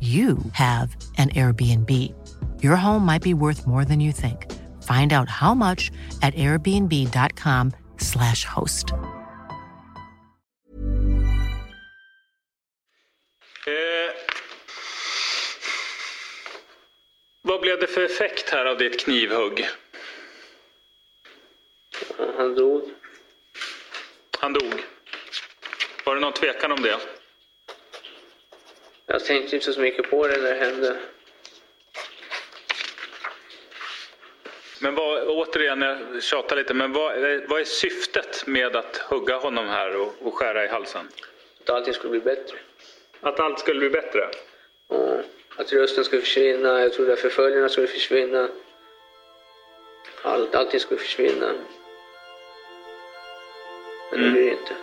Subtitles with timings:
[0.00, 1.90] you have an Airbnb.
[2.62, 4.46] Your home might be worth more than you think.
[4.84, 5.90] Find out how much
[6.22, 8.92] at airbnb.com/slash host.
[13.66, 14.10] Eh,
[17.42, 19.68] vad blev det för effekt här av ditt knivhugg?
[22.36, 22.82] Han dog.
[24.40, 24.74] Han dog.
[26.04, 26.98] Var det någon tvekan om det?
[29.10, 30.96] Jag tänkte inte så mycket på det när det hände.
[34.80, 37.12] Men vad, återigen, jag tjatar lite, men vad,
[37.48, 41.08] vad är syftet med att hugga honom här och, och skära i halsen?
[41.60, 42.56] Att allting skulle bli bättre.
[43.20, 44.28] Att allt skulle bli bättre?
[44.86, 45.20] Och
[45.56, 48.48] att rösten skulle försvinna, jag trodde att förföljarna skulle försvinna.
[50.22, 51.52] Allt, allting skulle försvinna.
[54.10, 54.74] Men det blir det inte.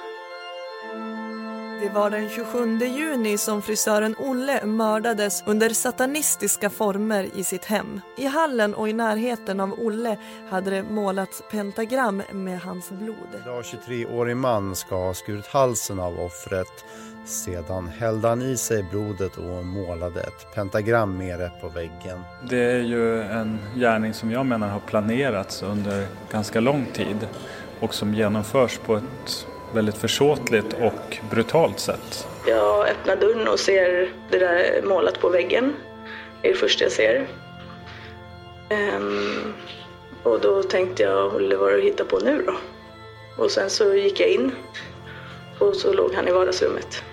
[1.81, 8.01] Det var den 27 juni som frisören Olle mördades under satanistiska former i sitt hem.
[8.17, 10.17] I hallen och i närheten av Olle
[10.49, 13.15] hade det målats pentagram med hans blod.
[13.43, 16.85] Idag 23-årig man ska ha skurit halsen av offret.
[17.25, 22.19] Sedan hällde han i sig blodet och målade ett pentagram med det på väggen.
[22.49, 27.27] Det är ju en gärning som jag menar har planerats under ganska lång tid
[27.79, 32.27] och som genomförs på ett väldigt försåtligt och brutalt sätt.
[32.47, 35.73] Jag öppnar dörren och ser det där målat på väggen.
[36.41, 37.27] Det är det första jag ser.
[38.69, 39.53] Ehm,
[40.23, 42.53] och då tänkte jag, Olle, vad har du hittat på nu då?
[43.43, 44.51] Och sen så gick jag in
[45.59, 47.03] och så låg han i vardagsrummet.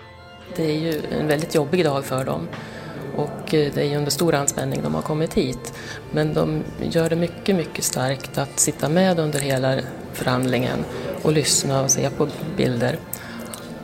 [0.56, 2.48] Det är ju en väldigt jobbig dag för dem
[3.16, 5.74] och eh, det är ju under stor anspänning de har kommit hit.
[6.12, 9.78] Men de gör det mycket, mycket starkt att sitta med under hela
[10.12, 10.84] förhandlingen
[11.22, 12.98] och lyssna och se på bilder.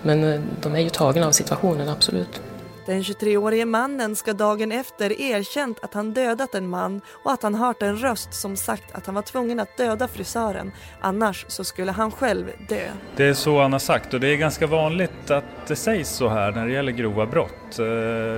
[0.03, 2.41] Men eh, de är ju tagna av situationen, absolut.
[2.89, 7.55] Den 23-årige mannen ska dagen efter erkänt att han dödat en man och att han
[7.55, 11.93] hört en röst som sagt att han var tvungen att döda frisören, annars så skulle
[11.93, 12.89] han själv dö.
[13.17, 16.29] Det är så han har sagt och det är ganska vanligt att det sägs så
[16.29, 17.79] här när det gäller grova brott.
[17.79, 17.85] Eh,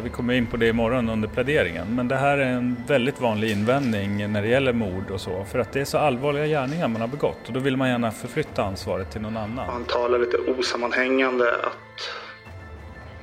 [0.02, 3.50] Vi kommer in på det imorgon under pläderingen men det här är en väldigt vanlig
[3.50, 7.00] invändning när det gäller mord och så för att det är så allvarliga gärningar man
[7.00, 9.68] har begått och då vill man gärna förflytta ansvaret till någon annan.
[9.68, 12.00] Han talar lite osammanhängande att,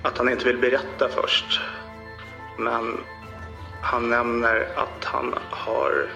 [0.07, 1.61] att han inte vill berätta först.
[2.57, 2.97] Men
[3.81, 6.09] han nämner att han har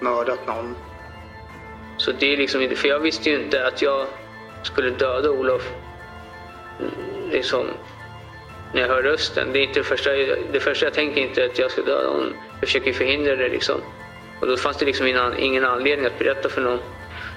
[0.00, 0.76] mördat någon.
[1.96, 4.06] Så det är liksom inte, för jag visste ju inte att jag
[4.62, 5.72] skulle döda Olof.
[6.80, 7.66] Mm, liksom,
[8.72, 9.52] när jag hör rösten.
[9.52, 10.10] Det, är inte det, första,
[10.52, 12.32] det första jag tänker inte att jag ska döda honom.
[12.60, 13.80] Jag försöker förhindra det liksom.
[14.40, 16.78] Och då fanns det liksom ingen, ingen anledning att berätta för någon.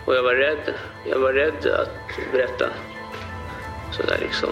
[0.06, 0.74] Och jag var rädd.
[1.04, 2.70] Jag var rädd att berätta.
[3.92, 4.50] Sådär liksom.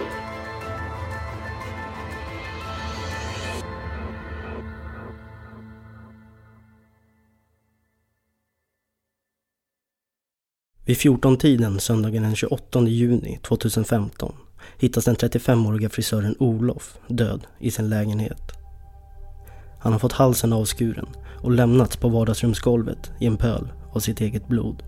[10.86, 14.34] Vid 14-tiden söndagen den 28 juni 2015
[14.78, 18.52] hittas den 35-åriga frisören Olof död i sin lägenhet.
[19.80, 21.06] Han har fått halsen avskuren
[21.42, 24.82] och lämnats på vardagsrumsgolvet i en pöl av sitt eget blod.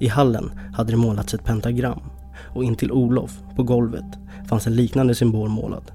[0.00, 2.02] I hallen hade det målats ett pentagram
[2.54, 5.92] och intill Olof på golvet fanns en liknande symbol målad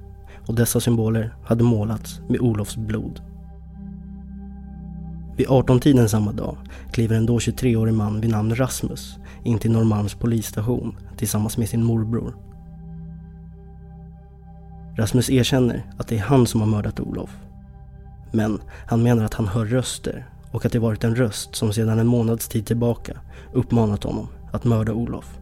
[0.47, 3.21] och dessa symboler hade målats med Olofs blod.
[5.39, 6.57] Vid 18-tiden samma dag
[6.91, 11.83] kliver en då 23-årig man vid namn Rasmus in till Norrmalms polisstation tillsammans med sin
[11.83, 12.35] morbror.
[14.97, 17.37] Rasmus erkänner att det är han som har mördat Olof.
[18.31, 21.99] Men han menar att han hör röster och att det varit en röst som sedan
[21.99, 23.19] en månads tid tillbaka
[23.53, 25.39] uppmanat honom att mörda Olof.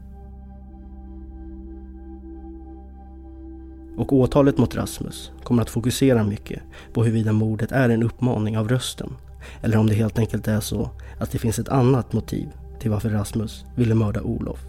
[3.97, 6.61] Och åtalet mot Rasmus kommer att fokusera mycket
[6.93, 9.13] på huruvida mordet är en uppmaning av rösten
[9.61, 10.89] eller om det helt enkelt är så
[11.19, 12.47] att det finns ett annat motiv
[12.79, 14.59] till varför Rasmus ville mörda Olof.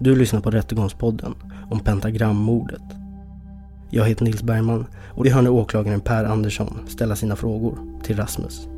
[0.00, 1.34] Du lyssnar på Rättegångspodden
[1.70, 2.82] om pentagrammordet.
[3.90, 8.16] Jag heter Nils Bergman och vi hör nu åklagaren Per Andersson ställa sina frågor till
[8.16, 8.68] Rasmus.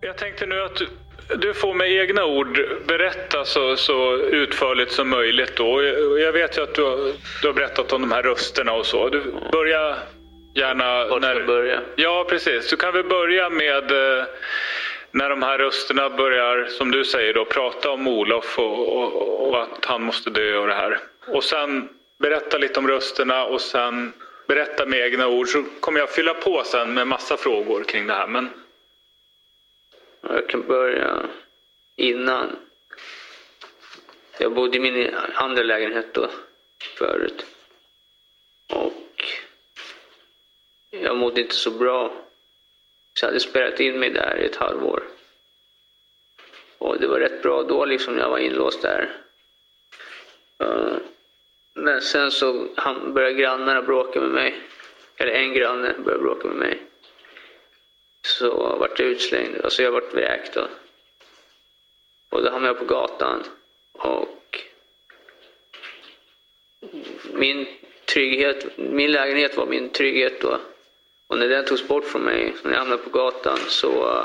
[0.00, 1.01] Jag tänkte nu att
[1.36, 5.56] du får med egna ord berätta så, så utförligt som möjligt.
[5.56, 5.82] Då.
[6.18, 7.12] Jag vet ju att du har,
[7.42, 9.08] du har berättat om de här rösterna och så.
[9.08, 9.98] Du börjar
[10.54, 11.06] gärna...
[11.06, 11.80] Vart jag börja?
[11.96, 12.70] Ja, precis.
[12.70, 14.24] Du kan väl börja med eh,
[15.10, 19.62] när de här rösterna börjar, som du säger, då, prata om Olof och, och, och
[19.62, 20.98] att han måste dö och det här.
[21.26, 21.88] Och sen
[22.18, 24.12] berätta lite om rösterna och sen
[24.48, 28.14] berätta med egna ord så kommer jag fylla på sen med massa frågor kring det
[28.14, 28.26] här.
[28.26, 28.48] Men
[30.22, 31.26] jag kan börja
[31.96, 32.56] innan.
[34.38, 36.30] Jag bodde i min andra lägenhet då,
[36.98, 37.46] förut.
[38.68, 39.24] Och
[40.90, 42.12] jag mådde inte så bra.
[43.14, 45.02] Så jag hade spelat in mig där i ett halvår.
[46.78, 49.16] Och det var rätt bra då liksom när jag var inlåst där.
[50.58, 50.96] Eh,
[51.74, 52.68] men sen så
[53.06, 54.62] började grannarna bråka med mig.
[55.16, 56.82] Eller en granne började bråka med mig.
[58.26, 59.60] Så vart jag utslängd.
[59.64, 60.68] Alltså jag vart vräkt då.
[62.30, 63.44] Och då hamnade jag på gatan.
[63.92, 64.58] Och
[67.32, 67.66] min
[68.04, 70.58] trygghet, min lägenhet var min trygghet då.
[71.26, 74.22] Och när den togs bort från mig, när jag hamnade på gatan, så,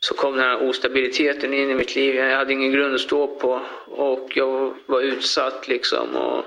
[0.00, 2.14] så kom den här ostabiliteten in i mitt liv.
[2.14, 6.16] Jag hade ingen grund att stå på och jag var utsatt liksom.
[6.16, 6.44] Och,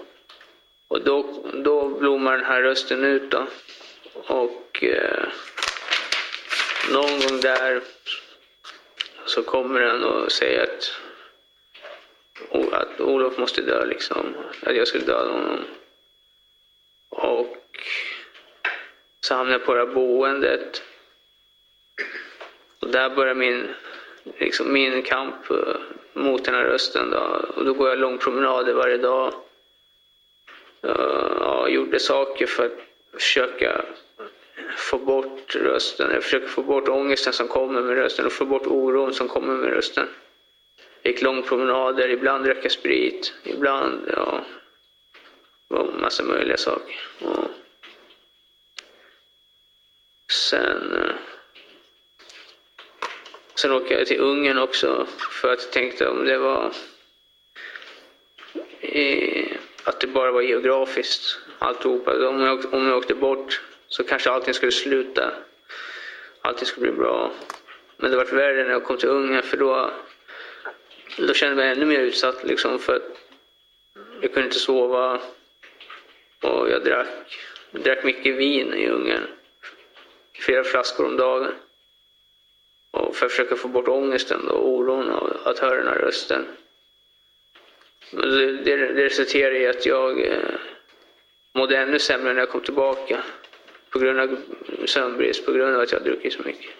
[0.87, 3.47] och då, då blommar den här rösten ut då.
[4.13, 5.27] Och eh,
[6.89, 7.81] någon gång där
[9.25, 10.93] så kommer den och säger att,
[12.71, 14.35] att Olof måste dö liksom.
[14.61, 15.65] Att jag skulle döda honom.
[17.09, 17.57] Och
[19.21, 20.83] så hamnade jag på det här boendet.
[22.79, 23.67] Och där börjar min,
[24.39, 25.75] liksom min kamp eh,
[26.13, 27.09] mot den här rösten.
[27.09, 27.45] Då.
[27.55, 29.33] Och då går jag långpromenader varje dag.
[30.85, 32.77] Uh, ja, gjorde saker för att
[33.13, 33.85] försöka
[34.75, 36.11] få bort rösten.
[36.13, 39.55] Jag försöker få bort ångesten som kommer med rösten och få bort oron som kommer
[39.55, 40.07] med rösten.
[41.01, 44.45] Jag gick långpromenader, ibland drack jag sprit, ibland, ja,
[45.69, 46.95] det var massa möjliga saker.
[47.19, 47.47] Och
[50.31, 51.15] sen, eh,
[53.55, 55.07] sen åkte jag till Ungern också
[55.41, 56.71] för att jag tänkte om det var
[58.81, 59.47] eh,
[59.83, 62.27] att det bara var geografiskt alltihopa.
[62.27, 65.31] Om jag, om jag åkte bort så kanske allting skulle sluta.
[66.41, 67.31] Allting skulle bli bra.
[67.97, 69.91] Men det var värre när jag kom till Ungern för då,
[71.17, 73.17] då kände jag mig ännu mer utsatt liksom för att
[74.21, 75.21] jag kunde inte sova
[76.41, 77.07] och jag drack,
[77.71, 79.27] jag drack mycket vin i Ungern.
[80.33, 81.53] Flera flaskor om dagen.
[82.91, 86.47] Och för att försöka få bort ångesten och oron av att höra den här rösten.
[88.11, 90.37] Det, det, det resulterade i att jag eh,
[91.53, 93.23] mådde ännu sämre när jag kom tillbaka.
[93.91, 94.37] På grund av
[94.85, 96.71] sömnbrist, på grund av att jag druckit så mycket.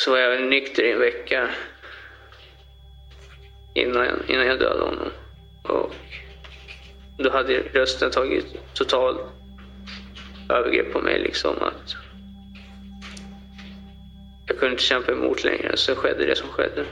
[0.00, 1.50] Så var jag nykter i en vecka
[3.74, 5.08] innan jag, innan jag dödade honom.
[5.62, 5.94] Och
[7.18, 9.18] då hade rösten tagit total
[10.50, 11.18] övergrepp på mig.
[11.18, 11.96] Liksom att
[14.46, 16.86] jag kunde inte kämpa emot längre, så skedde det som skedde.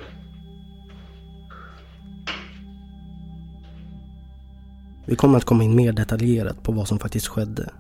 [5.07, 7.73] Vi kommer att komma in mer detaljerat på vad som faktiskt skedde.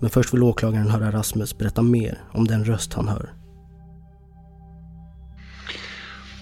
[0.00, 3.30] Men först vill åklagaren höra Rasmus berätta mer om den röst han hör.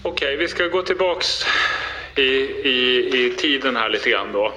[0.03, 1.45] Okej, vi ska gå tillbaks
[2.15, 4.53] i, i, i tiden här lite grann då.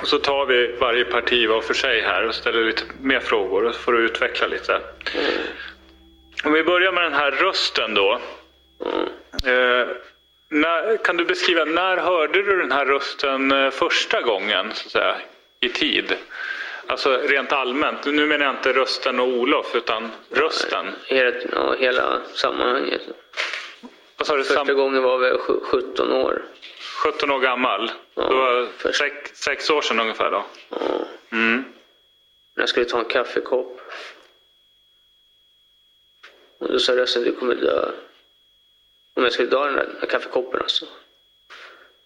[0.00, 3.64] Och så tar vi varje parti var för sig här och ställer lite mer frågor
[3.64, 4.80] och så får du utveckla lite.
[6.44, 8.20] Om vi börjar med den här rösten då.
[9.44, 9.86] Eh,
[10.50, 14.92] när, kan du beskriva, när hörde du den här rösten eh, första gången så att
[14.92, 15.16] säga,
[15.60, 16.16] i tid?
[16.86, 18.04] Alltså rent allmänt.
[18.04, 20.86] Nu menar jag inte rösten och Olof utan rösten.
[21.06, 23.02] Hela, ja, hela sammanhanget.
[24.16, 24.44] Vad sa du?
[24.44, 26.44] Första gången var jag 17 år.
[27.04, 27.90] 17 år gammal?
[28.14, 30.44] Ja, det var sex, sex, år sedan ungefär då?
[30.68, 30.76] Ja.
[31.32, 31.64] Mm.
[32.54, 33.80] Jag skulle ta en kaffekopp.
[36.58, 37.90] Och då sa rösten, du kommer dö.
[39.14, 40.86] Om jag skulle dö den där kaffekoppen alltså.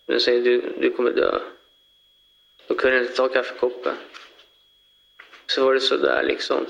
[0.06, 1.40] Den säger, du, du kommer dö.
[2.66, 3.94] Då kunde jag inte ta kaffekoppen.
[5.50, 6.66] Så var det sådär liksom.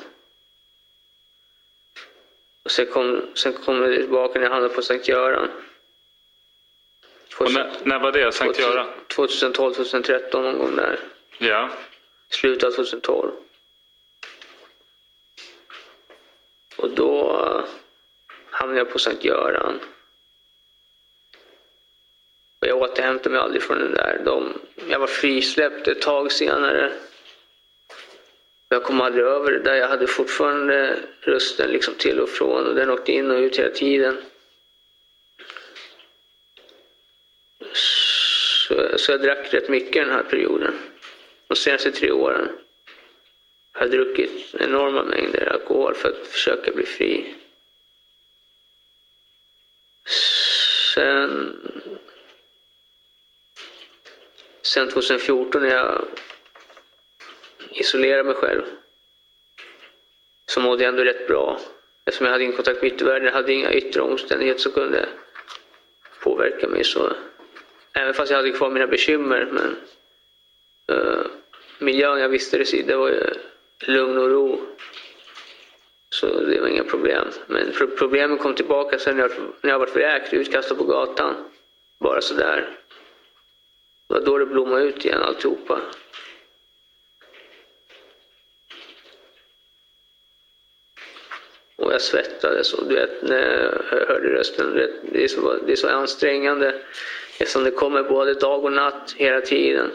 [2.63, 5.51] Och sen kom, sen kom det tillbaka när jag hamnade på Sankt Göran.
[7.39, 8.87] Och när, när var det, Sankt Göran?
[9.07, 10.99] 2012, 2013 någon gång där.
[11.39, 11.71] Ja.
[12.29, 13.33] Slutet av 2012.
[16.77, 17.65] Och då uh,
[18.51, 19.81] hamnade jag på Sankt Göran.
[22.61, 24.23] Och jag återhämtade mig aldrig från den där.
[24.25, 26.93] De, jag var frisläppt ett tag senare.
[28.73, 29.75] Jag kom aldrig över det där.
[29.75, 33.71] Jag hade fortfarande rösten liksom till och från och den åkte in och ut hela
[33.71, 34.17] tiden.
[37.73, 40.75] Så, så jag drack rätt mycket den här perioden.
[41.49, 42.49] De senaste tre åren
[43.73, 47.35] har jag druckit enorma mängder alkohol för att försöka bli fri.
[50.95, 51.57] Sen,
[54.63, 56.05] sen 2014 när jag
[57.71, 58.63] isolera mig själv.
[60.47, 61.61] Så mådde jag ändå rätt bra.
[62.05, 65.09] Eftersom jag hade ingen kontakt med yttervärlden, jag hade inga yttre omständigheter som kunde
[66.23, 66.85] påverka mig.
[66.85, 67.13] Så,
[67.93, 69.77] även fast jag hade kvar mina bekymmer, men
[70.97, 71.27] uh,
[71.79, 73.25] miljön jag vistades i, det var ju
[73.87, 74.61] lugn och ro.
[76.09, 77.29] Så det var inga problem.
[77.47, 81.35] Men problemen kom tillbaka sen jag, när jag var vräkt, utkastad på gatan.
[81.99, 82.79] Bara sådär.
[84.09, 85.81] Det var då det blommade ut igen alltihopa.
[91.91, 94.75] Och jag svettades och du vet, när jag hörde rösten,
[95.13, 96.83] det är så, det är så ansträngande
[97.39, 99.91] eftersom det kommer både dag och natt hela tiden.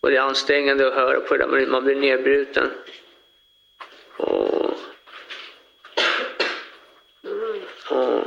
[0.00, 2.70] Och det är ansträngande att höra på det där, man blir nedbruten.
[4.16, 4.64] Och,
[7.90, 8.22] och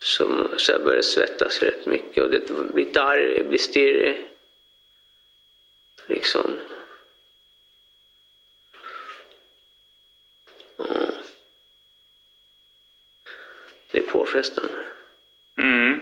[0.00, 4.28] så, så jag började svettas rätt mycket och det blir darrig, blir stirrig.
[6.06, 6.58] Liksom.
[13.96, 14.70] Det är påfrestande.
[15.58, 16.00] Mm.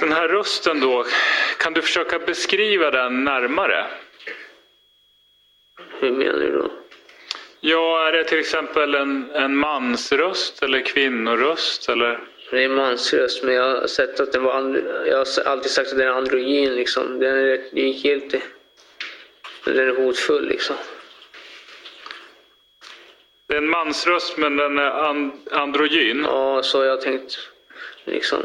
[0.00, 1.06] Den här rösten då,
[1.58, 3.86] kan du försöka beskriva den närmare?
[6.00, 6.70] Hur menar du då?
[7.60, 11.88] Ja, är det till exempel en, en mansröst eller kvinnoröst?
[11.88, 12.20] Eller?
[12.50, 15.92] Det är en mansröst, men jag har sett att den var jag har alltid sagt
[15.92, 17.18] att den är androgyn liksom.
[17.18, 18.42] Den är rätt likgiltig.
[19.64, 20.76] Den är hotfull liksom.
[23.52, 26.24] Det är en mansröst men den är and androgyn.
[26.24, 27.38] Ja, så jag tänkt.
[28.04, 28.42] Liksom.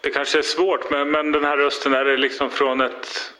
[0.00, 3.32] Det kanske är svårt, men, men den här rösten, är det liksom från ett...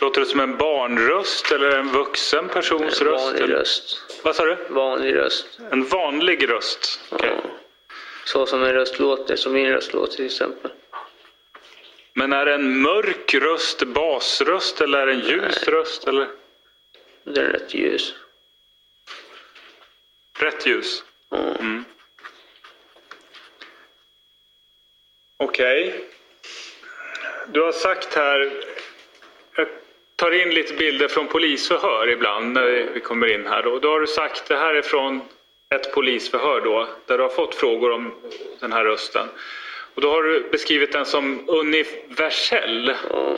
[0.00, 3.24] Låter det som en barnröst eller en vuxen persons en röst?
[3.24, 3.54] vanlig eller?
[3.54, 4.20] röst.
[4.22, 4.56] Vad sa du?
[4.68, 5.60] Vanlig röst.
[5.70, 7.00] En vanlig röst?
[7.10, 7.30] Okay.
[7.30, 7.50] Ja.
[8.24, 10.70] Så som en röst låter, som min röst låter till exempel.
[12.14, 15.74] Men är det en mörk röst, basröst eller är det en ljus Nej.
[15.74, 16.08] röst?
[16.08, 16.28] Eller?
[17.24, 18.14] Den är rätt ljus.
[20.38, 21.04] Rätt ljus?
[21.30, 21.84] Mm.
[25.36, 25.88] Okej.
[25.88, 26.00] Okay.
[27.48, 28.52] Du har sagt här,
[29.56, 29.68] jag
[30.16, 33.62] tar in lite bilder från polisförhör ibland när vi kommer in här.
[33.62, 35.20] Då, då har du sagt, det här är från
[35.68, 38.14] ett polisförhör då, där du har fått frågor om
[38.60, 39.28] den här rösten.
[39.94, 42.94] Och då har du beskrivit den som universell.
[43.10, 43.36] Ja.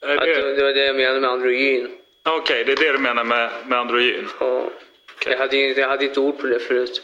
[0.00, 0.54] Är det...
[0.54, 1.88] det var det jag menade med androgyn.
[2.22, 4.28] Okej, okay, det är det du menar med, med androgyn?
[4.40, 4.70] Ja.
[5.16, 5.32] Okay.
[5.32, 7.02] Jag, hade, jag hade inte ord på det förut.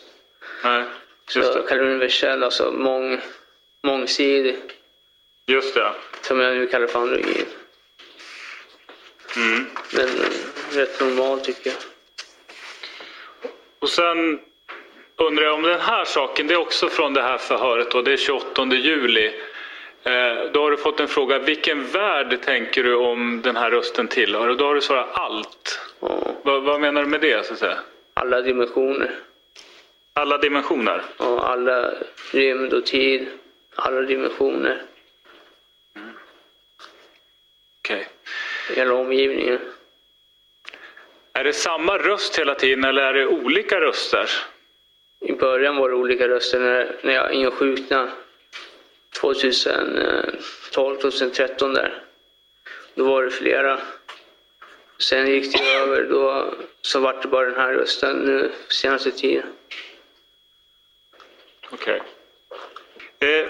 [0.64, 0.84] Nej,
[1.34, 3.20] just Så jag kallar det universell, alltså mång,
[3.82, 4.56] mångsidig.
[5.46, 5.92] Just det.
[6.20, 7.46] Som jag nu kallar för androgyn.
[9.36, 9.66] Mm.
[9.92, 10.08] Men
[10.72, 11.78] rätt normal tycker jag.
[13.78, 14.40] Och sen
[15.26, 18.12] undrar jag om den här saken, det är också från det här förhöret och det
[18.12, 19.26] är 28 juli.
[20.04, 24.08] Eh, då har du fått en fråga, vilken värld tänker du om den här rösten
[24.08, 24.48] tillhör?
[24.48, 25.80] Och då har du svarat allt.
[26.00, 26.34] Ja.
[26.42, 27.78] Va, vad menar du med det så att säga?
[28.14, 29.18] Alla dimensioner.
[30.12, 31.02] Alla dimensioner?
[31.18, 31.94] Ja, alla
[32.32, 33.26] rymd och tid.
[33.74, 34.82] Alla dimensioner.
[35.96, 36.08] Mm.
[37.80, 37.96] Okej.
[37.96, 38.76] Okay.
[38.76, 39.58] Hela omgivningen.
[41.32, 44.30] Är det samma röst hela tiden eller är det olika röster?
[45.22, 48.10] I början var det olika röster när, när jag insjuknade
[49.20, 52.02] 2012, 2013 där.
[52.94, 53.80] Då var det flera.
[54.98, 59.46] Sen gick det över då, så vart det bara den här rösten nu senaste tiden.
[61.70, 62.02] Okej.
[63.18, 63.46] Eh,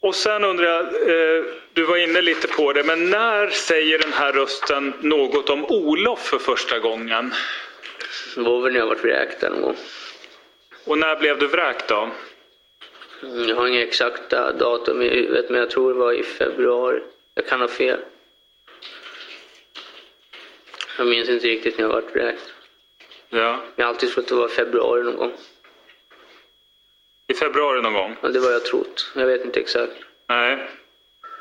[0.00, 4.12] och sen undrar jag, eh, du var inne lite på det, men när säger den
[4.12, 7.34] här rösten något om Olof för första gången?
[8.34, 9.76] Det var väl när jag var vräkt någon gång.
[10.90, 12.10] Och när blev du vräkt då?
[13.22, 17.00] Mm, Jag har inga exakta datum i huvudet, men jag tror det var i februari.
[17.34, 18.00] Jag kan ha fel.
[20.98, 22.52] Jag minns inte riktigt när jag var vräkt.
[23.28, 23.60] Ja.
[23.76, 25.32] Jag har alltid trott det var i februari någon gång.
[27.26, 28.16] I februari någon gång?
[28.20, 29.12] Ja, det var jag trott.
[29.14, 29.92] Jag vet inte exakt.
[30.28, 30.68] Nej.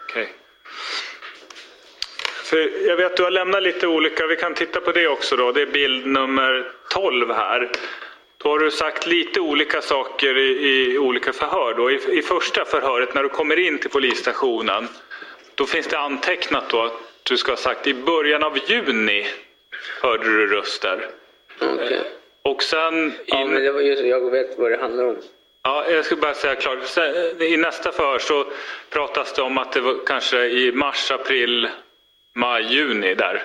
[0.03, 0.33] Okej.
[2.43, 5.35] För jag vet att du har lämnat lite olika, vi kan titta på det också
[5.35, 5.51] då.
[5.51, 7.71] Det är bild nummer 12 här.
[8.43, 11.73] Då har du sagt lite olika saker i, i olika förhör.
[11.73, 11.91] Då.
[11.91, 14.87] I, I första förhöret när du kommer in till polisstationen,
[15.55, 16.93] då finns det antecknat då att
[17.23, 19.27] du ska ha sagt i början av juni
[20.01, 21.07] hörde du röster.
[21.61, 22.01] Okej.
[22.41, 23.13] Och sen...
[23.25, 25.17] Ja, men det var just jag vet vad det handlar om.
[25.63, 26.85] Ja, jag ska bara säga klart.
[26.85, 28.45] Sen, I nästa förhör så
[28.89, 31.67] pratas det om att det var kanske i mars, april,
[32.35, 33.43] maj, juni där.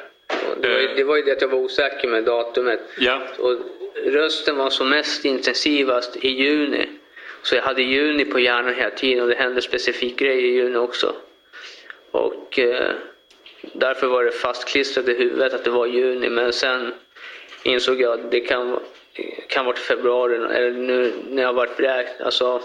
[0.61, 2.81] Det var, ju, det var ju det att jag var osäker med datumet.
[2.99, 3.21] Ja.
[3.39, 3.59] Och
[3.95, 6.89] rösten var som mest intensivast i juni.
[7.43, 10.77] Så jag hade juni på hjärnan hela tiden och det hände specifika grejer i juni
[10.77, 11.15] också.
[12.11, 12.93] Och eh,
[13.73, 16.29] därför var det fastklistrat i huvudet att det var juni.
[16.29, 16.95] Men sen
[17.63, 18.81] insåg jag att det kan,
[19.49, 22.21] kan vara februari eller nu när jag varit vräkt.
[22.21, 22.63] Alltså,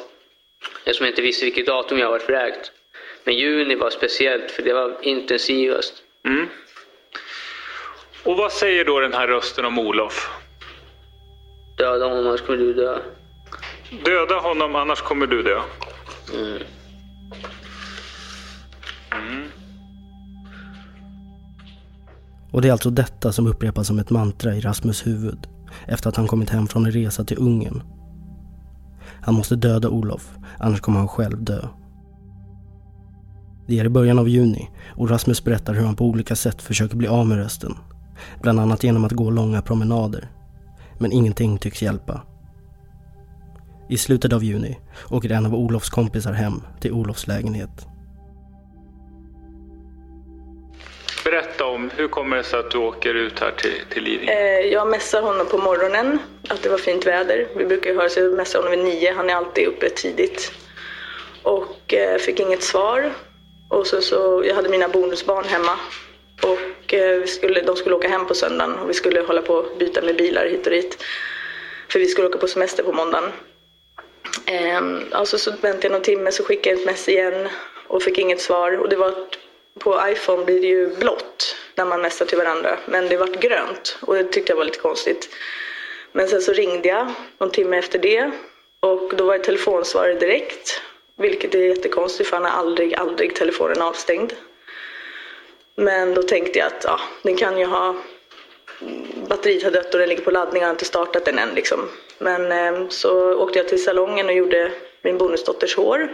[0.83, 2.71] eftersom jag inte visste vilket datum jag varit vräkt.
[3.24, 6.03] Men juni var speciellt för det var intensivast.
[6.25, 6.48] Mm.
[8.24, 10.29] Och vad säger då den här rösten om Olof?
[11.79, 13.00] Döda honom annars kommer du dö.
[14.05, 15.59] Döda honom annars kommer du dö.
[16.33, 16.63] Mm.
[22.51, 25.48] Och det är alltså detta som upprepas som ett mantra i Rasmus huvud
[25.88, 27.83] efter att han kommit hem från en resa till Ungern.
[29.21, 31.67] Han måste döda Olof, annars kommer han själv dö.
[33.67, 36.95] Det är i början av juni och Rasmus berättar hur han på olika sätt försöker
[36.95, 37.75] bli av med rösten.
[38.41, 40.30] Bland annat genom att gå långa promenader.
[40.99, 42.21] Men ingenting tycks hjälpa.
[43.89, 47.69] I slutet av juni åker en av Olofs kompisar hem till Olofs lägenhet.
[51.23, 54.31] Berätta om, hur kommer det sig att du åker ut här till, till Lidingö?
[54.33, 57.47] Eh, Jag messar honom på morgonen att det var fint väder.
[57.55, 60.51] Vi brukar ju höra sig messa honom vid nio, han är alltid uppe tidigt.
[61.43, 63.12] Och eh, fick inget svar.
[63.69, 65.75] Och så, så, jag hade mina bonusbarn hemma.
[66.43, 66.59] Och
[66.93, 69.78] Eh, vi skulle, de skulle åka hem på söndagen och vi skulle hålla på och
[69.78, 71.04] byta med bilar hit och dit.
[71.89, 73.32] För vi skulle åka på semester på måndagen.
[74.45, 77.47] Ehm, alltså så väntade jag någon timme så skickade jag ett mess igen
[77.88, 78.78] och fick inget svar.
[78.78, 79.13] Och det var
[79.80, 82.80] på iPhone blir det ju blått när man messar till varandra.
[82.86, 85.30] Men det vart grönt och det tyckte jag var lite konstigt.
[86.12, 88.32] Men sen så ringde jag någon timme efter det
[88.80, 90.82] och då var det telefonsvarare direkt.
[91.17, 94.34] Vilket är jättekonstigt för han har aldrig, aldrig telefonen avstängd.
[95.79, 97.95] Men då tänkte jag att ja, den kan ju ha
[99.27, 101.89] batteriet har dött och den ligger på laddning, och har inte startat den än liksom.
[102.17, 106.09] Men eh, så åkte jag till salongen och gjorde min bonusdotters hår.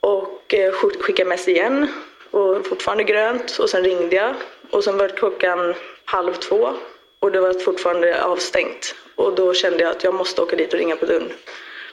[0.00, 1.88] Och eh, skickade mess igen
[2.30, 4.34] och fortfarande grönt och sen ringde jag
[4.70, 6.70] och sen var det klockan halv två
[7.18, 8.94] och det var fortfarande avstängt.
[9.14, 11.32] Och då kände jag att jag måste åka dit och ringa på dörren.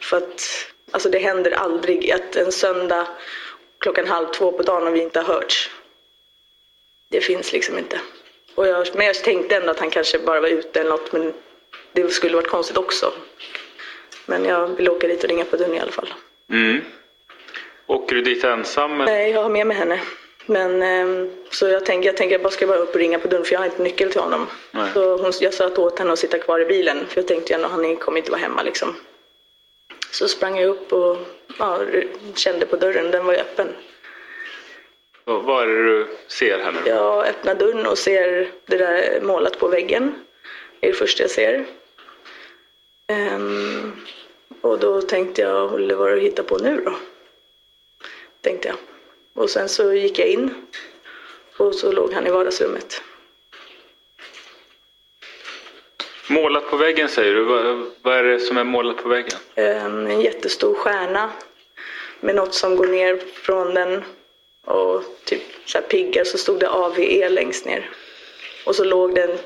[0.01, 0.41] För att
[0.91, 3.07] alltså det händer aldrig att en söndag
[3.79, 5.69] klockan halv två på dagen och vi inte har hörts.
[7.09, 7.99] Det finns liksom inte.
[8.55, 11.33] Och jag, men jag tänkte ändå att han kanske bara var ute eller något men
[11.93, 13.13] det skulle varit konstigt också.
[14.25, 16.13] Men jag vill åka dit och ringa på dörren i alla fall.
[16.51, 16.81] Mm.
[17.87, 18.97] Åker du dit ensam?
[18.97, 20.01] Nej, jag har med mig henne.
[20.45, 23.27] Men ehm, så jag tänker, jag tänker jag bara ska bara upp och ringa på
[23.27, 24.47] dörren för jag har inte nyckel till honom.
[24.71, 24.91] Nej.
[24.93, 27.67] Så hon, jag sa åt henne att sitta kvar i bilen för jag tänkte ändå
[27.67, 28.95] han kommer inte vara hemma liksom.
[30.11, 31.17] Så sprang jag upp och
[31.59, 31.79] ja,
[32.35, 33.67] kände på dörren, den var ju öppen.
[35.27, 36.79] Och Vad är det du ser här nu?
[36.85, 40.13] Jag öppnar dörren och ser det där målat på väggen.
[40.79, 41.65] Det är det första jag ser.
[43.07, 43.91] Ehm,
[44.61, 46.93] och då tänkte jag, Olle, vad har du hittat på nu då?
[48.41, 48.77] Tänkte jag.
[49.33, 50.67] Och sen så gick jag in
[51.57, 53.01] och så låg han i vardagsrummet.
[56.29, 57.43] Målat på väggen säger du.
[57.43, 59.39] Vad, vad är det som är målat på väggen?
[59.55, 61.29] Ehm, en jättestor stjärna
[62.19, 64.03] med något som går ner från den
[64.67, 67.89] och typ så här piggar så stod det AVE längst ner.
[68.65, 69.37] Och så låg det en,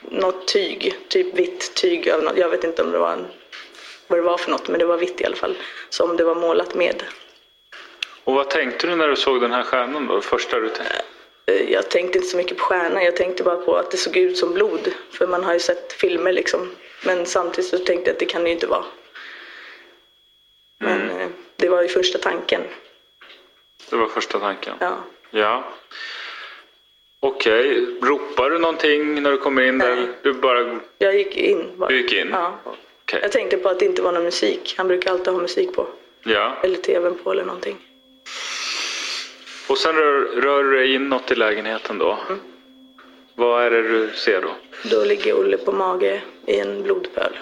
[0.00, 2.38] något tyg, typ vitt tyg över något.
[2.38, 3.26] Jag vet inte om det var en,
[4.06, 5.56] vad det var för något men det var vitt i alla fall.
[5.88, 7.02] Som det var målat med.
[8.24, 10.20] Och vad tänkte du när du såg den här stjärnan då?
[10.20, 11.02] Första du tänkte?
[11.46, 13.04] eh, jag tänkte inte så mycket på stjärnan.
[13.04, 14.92] Jag tänkte bara på att det såg ut som blod.
[15.10, 16.70] För man har ju sett filmer liksom.
[17.04, 18.84] Men samtidigt så tänkte jag att det kan det ju inte vara.
[20.80, 22.62] Men eh, det var ju första tanken.
[23.90, 24.74] Det var första tanken?
[24.80, 24.96] Ja.
[25.30, 25.64] Ja.
[27.20, 30.08] Okej, ropar du någonting när du kommer in där?
[30.22, 30.80] Du bara...
[30.98, 31.88] Jag gick in bara.
[31.88, 32.28] Du gick in?
[32.32, 32.58] Ja.
[32.64, 33.18] Okej.
[33.22, 34.74] Jag tänkte på att det inte var någon musik.
[34.76, 35.86] Han brukar alltid ha musik på.
[36.22, 36.56] Ja.
[36.62, 37.76] Eller tvn på eller någonting.
[39.68, 42.18] Och sen rör, rör du dig inåt i lägenheten då?
[42.28, 42.40] Mm.
[43.34, 44.50] Vad är det du ser då?
[44.90, 47.38] Då ligger Olle på mage i en blodpöl.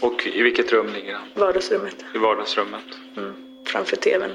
[0.00, 1.28] Och i vilket rum ligger han?
[1.34, 2.04] Vardagsrummet.
[2.14, 2.84] I vardagsrummet?
[3.16, 3.49] Mm.
[3.72, 4.30] Framför tvn.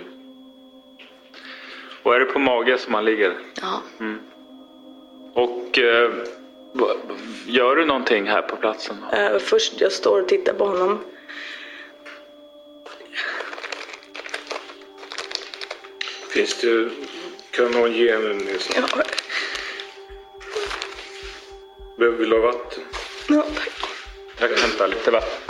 [2.03, 3.37] Och är det på mage som han ligger?
[3.61, 3.81] Ja.
[3.99, 4.19] Mm.
[5.33, 6.11] Och eh,
[7.45, 8.97] gör du någonting här på platsen?
[9.13, 11.03] Eh, först jag står och tittar på honom.
[16.33, 16.89] Finns det...
[17.51, 18.83] Kan någon ge en Nilsson?
[18.95, 19.03] Ja.
[21.97, 22.83] Behöver Vill du ha vatten?
[23.29, 23.69] Ja, tack.
[24.39, 25.44] Jag kan hämta lite vatten.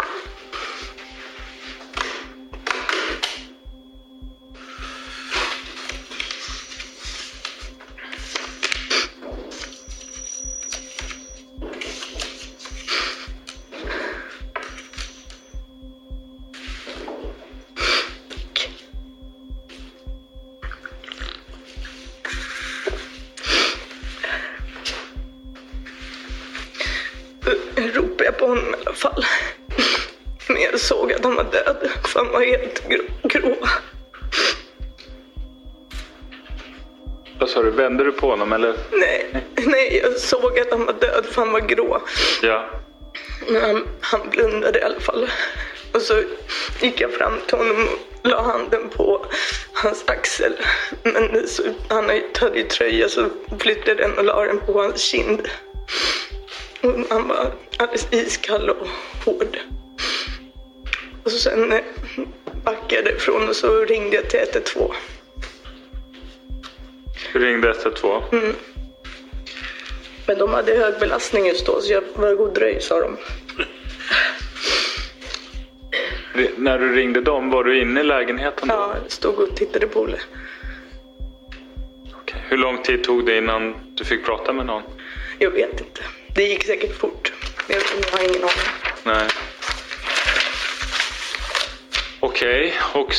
[38.25, 38.75] På honom eller?
[38.91, 42.01] Nej, nej, jag såg att han var död för han var grå.
[42.41, 42.69] Ja.
[43.47, 45.29] Men han, han blundade i alla fall.
[45.93, 46.23] Och så
[46.81, 47.87] gick jag fram till honom
[48.21, 49.25] och la handen på
[49.73, 50.53] hans axel.
[51.03, 52.09] Men så, han
[52.39, 53.25] hade ju tröja så
[53.59, 55.47] flyttade den och la den på hans kind.
[56.81, 58.87] Och han var alldeles iskall och
[59.25, 59.57] hård.
[61.23, 61.83] Och så sen eh,
[62.63, 64.93] backade jag ifrån och så ringde jag till 112.
[67.33, 68.23] Ringde 112?
[68.31, 68.55] Mm.
[70.27, 73.17] Men de hade hög belastning just då så jag var god dröj sa de.
[76.57, 78.73] När du ringde dem, var du inne i lägenheten då?
[78.73, 80.17] Ja, jag stod och tittade på Olle.
[82.49, 84.83] Hur lång tid tog det innan du fick prata med någon?
[85.39, 86.01] Jag vet inte.
[86.35, 87.33] Det gick säkert fort.
[87.67, 88.51] Jag, jag har ingen aning.
[89.03, 89.27] Nej.
[92.25, 93.13] Okej, och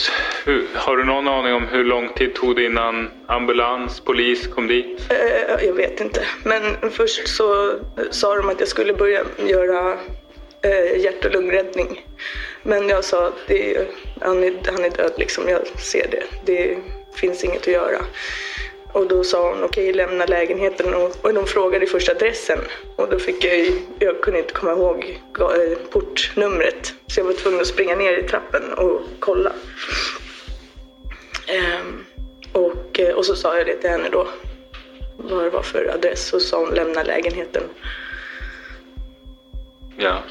[0.45, 4.66] hur, har du någon aning om hur lång tid tog det innan ambulans, polis kom
[4.66, 5.01] dit?
[5.11, 6.27] Eh, jag vet inte.
[6.45, 7.77] Men först så eh,
[8.11, 9.99] sa de att jag skulle börja göra
[10.62, 12.07] eh, hjärt och lungräddning.
[12.62, 13.87] Men jag sa att det är,
[14.21, 15.49] han, är, han är död liksom.
[15.49, 16.23] Jag ser det.
[16.45, 16.79] Det
[17.14, 17.99] finns inget att göra.
[18.97, 20.95] Och då sa hon okej, lämna lägenheten.
[20.95, 22.59] Och, och de frågade först adressen.
[22.97, 26.95] Och då fick jag jag kunde inte komma ihåg eh, portnumret.
[27.07, 29.53] Så jag var tvungen att springa ner i trappen och kolla.
[31.47, 32.05] Ehm,
[32.53, 34.29] och, eh, och så sa jag det till henne då.
[35.17, 36.33] Vad det var för adress.
[36.33, 37.63] Och så sa hon lämna lägenheten.
[39.97, 40.23] Ja.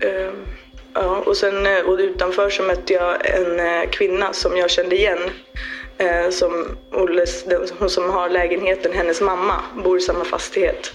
[0.00, 0.46] Ehm,
[0.94, 5.20] ja, och sen eh, och utanför så mötte jag en kvinna som jag kände igen.
[6.00, 7.44] Eh, som Olles,
[7.78, 10.92] hon som har lägenheten, hennes mamma, bor i samma fastighet.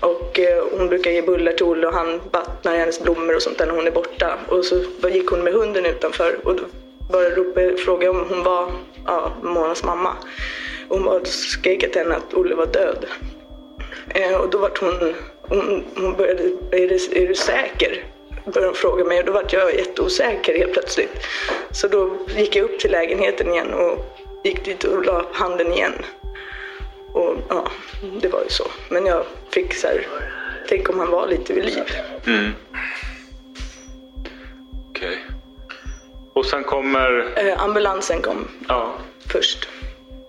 [0.00, 3.58] Och eh, hon brukar ge bullar till Olle och han vattnar hennes blommor och sånt
[3.58, 4.38] där när hon är borta.
[4.48, 4.76] Och så
[5.08, 6.62] gick hon med hunden utanför och då
[7.12, 8.72] bara ropade, frågade jag om hon var
[9.06, 10.16] ja, Monas mamma.
[10.88, 13.06] Och hon bara skrek till henne att Olle var död.
[14.08, 18.04] Eh, och då vart hon, hon, hon började, är du, är du säker?
[18.44, 21.12] Började fråga mig och då var jag jätteosäker helt plötsligt.
[21.70, 23.98] Så då gick jag upp till lägenheten igen och
[24.44, 25.92] gick dit och la handen igen.
[27.12, 27.68] Och ja,
[28.20, 28.64] det var ju så.
[28.90, 30.06] Men jag fick så här,
[30.68, 31.84] tänk om han var lite vid liv.
[32.26, 32.50] Mm.
[34.90, 35.18] Okej.
[36.34, 37.32] Och sen kommer...
[37.36, 38.94] Eh, ambulansen kom Ja.
[39.26, 39.68] först.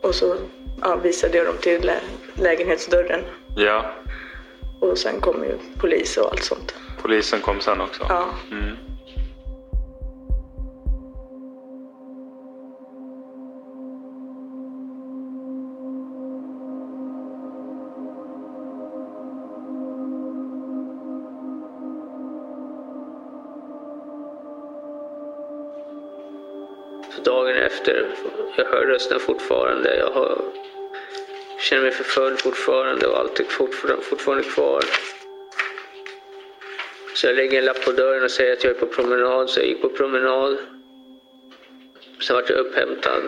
[0.01, 0.35] Och så
[0.81, 1.99] ja, visade jag dem till lä
[2.33, 3.21] lägenhetsdörren.
[3.55, 3.85] Ja.
[4.79, 6.75] Och sen kom ju polis och allt sånt.
[7.01, 8.05] Polisen kom sen också?
[8.09, 8.25] Ja.
[8.51, 8.77] Mm.
[27.21, 28.15] Dagen efter,
[28.55, 29.97] jag hör rösten fortfarande.
[29.97, 30.41] Jag har,
[31.59, 34.83] känner mig förföljd fortfarande och allt är fortfarande, fortfarande kvar.
[37.15, 39.59] Så jag lägger en lapp på dörren och säger att jag är på promenad, så
[39.59, 40.57] jag gick på promenad.
[42.21, 43.23] Sen vart jag upphämtad.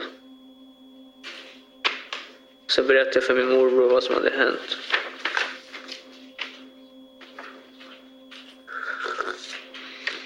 [2.67, 4.77] Sen berättade jag för min morbror vad som hade hänt.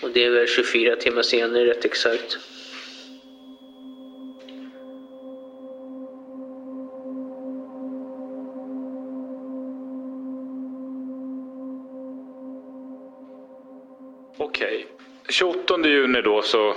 [0.01, 2.37] Och det är väl 24 timmar senare rätt exakt.
[15.83, 16.75] 28 juni då så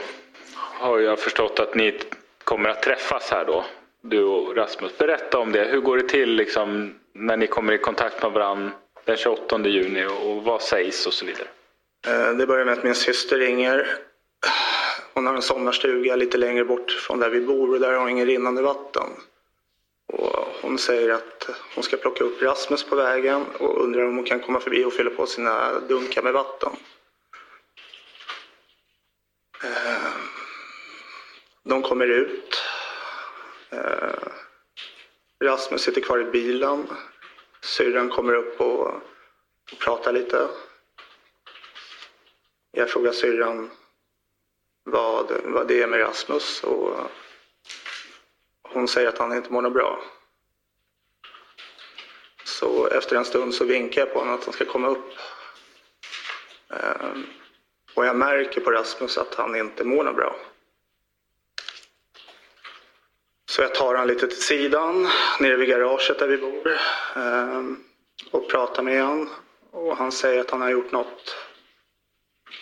[0.54, 1.98] har jag förstått att ni
[2.44, 3.64] kommer att träffas här då.
[4.00, 4.98] Du och Rasmus.
[4.98, 5.64] Berätta om det.
[5.64, 8.70] Hur går det till liksom, när ni kommer i kontakt med varandra
[9.04, 11.48] den 28 juni och vad sägs och så vidare?
[12.06, 13.86] Eh, det börjar med att min syster ringer.
[15.14, 18.08] Hon har en sommarstuga lite längre bort från där vi bor och där har hon
[18.08, 19.06] ingen rinnande vatten.
[20.12, 24.24] Och hon säger att hon ska plocka upp Rasmus på vägen och undrar om hon
[24.24, 26.70] kan komma förbi och fylla på sina dunkar med vatten.
[31.64, 32.62] De kommer ut.
[33.70, 34.28] Eh,
[35.44, 36.86] Rasmus sitter kvar i bilen.
[37.60, 38.86] Syrran kommer upp och,
[39.72, 40.48] och pratar lite.
[42.70, 43.70] Jag frågar syrran
[44.84, 46.96] vad, vad det är med Rasmus och
[48.62, 50.02] hon säger att han inte mår något bra.
[52.44, 55.12] Så efter en stund så vinkar jag på honom att han ska komma upp.
[56.70, 57.12] Eh,
[57.94, 60.36] Och jag märker på Rasmus att han inte mår något bra.
[63.62, 65.08] Får jag tar den lite till sidan
[65.40, 66.78] nere vid garaget där vi bor
[67.16, 67.84] ehm,
[68.30, 69.28] och pratar med honom.
[69.70, 71.36] Och han säger att han har gjort något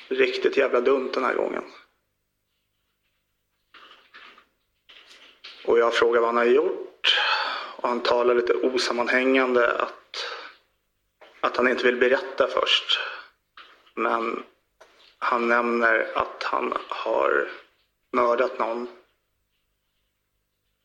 [0.08, 1.64] riktigt jävla dumt den här gången.
[5.64, 7.20] Och jag frågar vad han har gjort.
[7.76, 10.24] Och han talar lite osammanhängande att,
[11.40, 12.98] att han inte vill berätta först.
[13.94, 14.42] Men
[15.18, 17.50] han nämner att han har
[18.12, 18.88] mördat någon.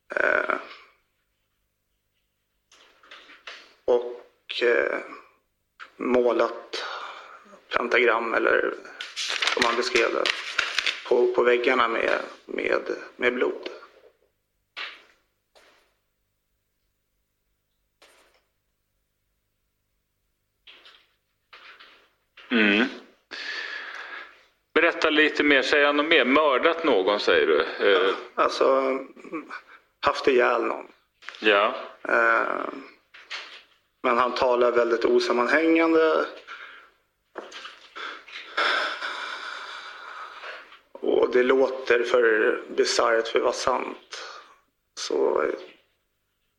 [0.10, 0.56] Eh,
[3.86, 5.00] och eh,
[5.98, 6.86] målat
[7.78, 8.74] pentagram eller
[9.54, 10.24] som han beskrev det
[11.08, 12.82] på, på väggarna med, med,
[13.16, 13.70] med blod.
[22.52, 22.86] Mm.
[24.74, 26.26] Berätta lite mer, säger han något mer?
[26.26, 27.60] Mördat någon säger du?
[27.92, 29.00] Eh, Alltså
[30.06, 30.88] haft ihjäl någon.
[31.40, 31.74] ja.
[32.08, 32.66] Eh,
[34.04, 36.26] Men han talar väldigt osammanhängande.
[40.92, 44.24] Och det låter för bisarrt för att vara sant.
[45.00, 45.46] Så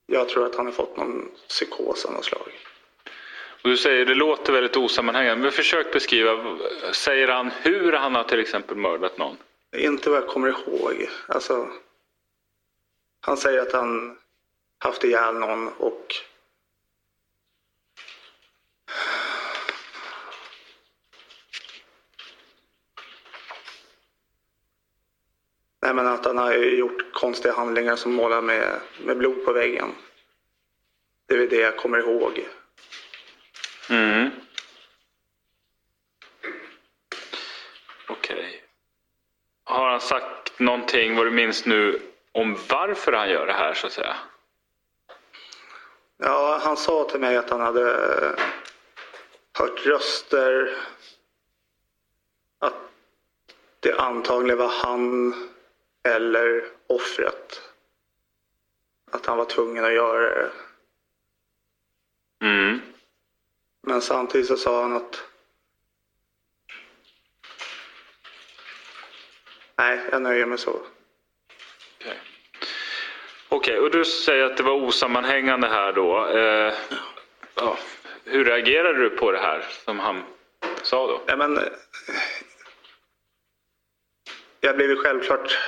[0.06, 2.52] jag tror att han har fått någon psykos av något slag.
[3.62, 6.58] Och du säger det låter väldigt osammanhängande, men försök beskriva.
[6.92, 9.36] Säger han hur han har till exempel mördat någon?
[9.76, 11.08] Inte vad jag kommer ihåg.
[11.28, 11.68] Alltså,
[13.26, 14.18] han säger att han
[14.78, 16.14] haft ihjäl någon och
[25.80, 29.94] Nej, men att han har gjort konstiga handlingar som målar med, med blod på väggen.
[31.26, 32.48] Det är väl det jag kommer ihåg.
[33.90, 34.30] Mm.
[38.08, 38.62] Okej.
[39.64, 42.00] Har han sagt någonting, vad du minns nu,
[42.36, 44.16] om varför han gör det här så att säga?
[46.16, 47.82] Ja, han sa till mig att han hade
[49.58, 50.76] hört röster.
[52.58, 52.74] Att
[53.80, 55.34] det antagligen var han
[56.02, 57.62] eller offret.
[59.10, 60.50] Att han var tvungen att göra det.
[62.40, 62.80] Mm.
[63.80, 65.24] Men samtidigt så sa han att
[69.76, 70.82] Nej, jag nöjer mig så.
[73.56, 76.26] Okej, och du säger att det var osammanhängande här då.
[76.26, 76.74] Eh,
[77.54, 77.78] ja.
[78.24, 80.22] Hur reagerade du på det här som han
[80.82, 81.20] sa då?
[81.26, 81.58] Ja, men,
[84.60, 85.58] jag blev ju självklart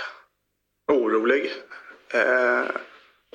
[0.87, 1.53] orolig.
[2.09, 2.65] Eh,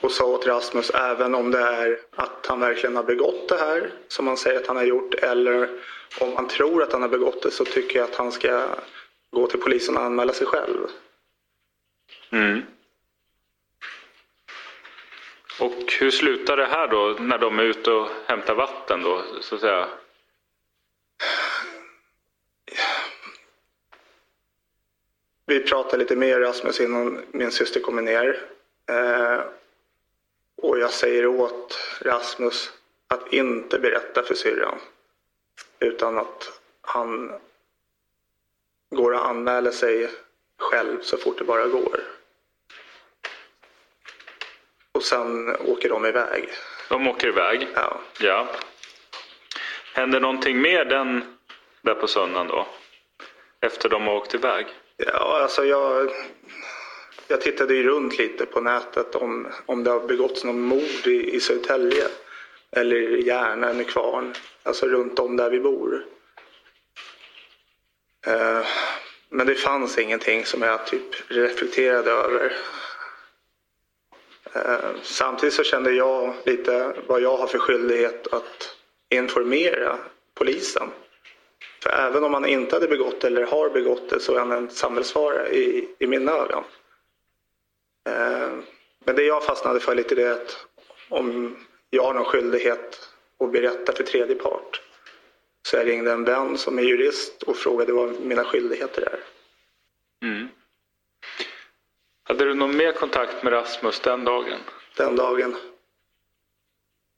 [0.02, 3.92] och sa åt Rasmus, även om det är att han verkligen har begått det här
[4.08, 5.70] som han säger att han har gjort eller
[6.20, 8.66] om han tror att han har begått det så tycker jag att han ska
[9.32, 10.88] gå till polisen och anmäla sig själv.
[12.30, 12.62] Mm.
[15.60, 19.56] Och hur slutar det här då när de är ute och hämtar vatten då så
[19.56, 19.88] att säga?
[25.46, 28.42] Vi pratade lite mer Rasmus innan min syster kommer ner.
[28.90, 29.42] Eh,
[30.58, 32.72] och jag säger åt Rasmus
[33.08, 34.80] att inte berätta för syrran.
[35.80, 37.32] Utan att han
[38.90, 40.10] går och anmäler sig
[40.58, 42.13] själv så fort det bara går.
[45.04, 46.50] Och sen åker de iväg.
[46.90, 47.68] De åker iväg?
[47.76, 48.00] Ja.
[48.20, 48.48] ja.
[49.94, 51.24] Händer någonting mer den
[51.82, 52.68] där på söndagen då?
[53.62, 54.66] Efter de har åkt iväg?
[54.98, 56.10] Ja, alltså jag,
[57.28, 61.36] jag tittade ju runt lite på nätet om, om det har begåtts någon mord i,
[61.36, 62.08] i Södertälje.
[62.72, 64.34] Eller i Järna eller Kvarn.
[64.64, 66.06] Alltså runt om där vi bor.
[68.28, 68.66] Eh,
[69.30, 72.54] men det fanns ingenting som jag typ reflekterade över.
[74.56, 78.76] Eh, samtidigt så kände jag lite vad jag har för skyldighet att
[79.10, 79.98] informera
[80.34, 80.90] polisen.
[81.84, 84.70] För även om man inte hade begått eller har begått det så är han en
[84.70, 86.64] samhällsfara i, i mina ögon.
[88.10, 88.54] Eh,
[89.06, 90.66] men det jag fastnade för lite det är att
[91.10, 91.56] om
[91.90, 94.82] jag har någon skyldighet att berätta för tredje part.
[95.68, 99.20] Så jag ringde en vän som är jurist och frågade vad mina skyldigheter är.
[100.28, 100.48] Mm.
[102.24, 104.60] Hade du någon mer kontakt med Rasmus den dagen?
[104.98, 105.56] Den dagen.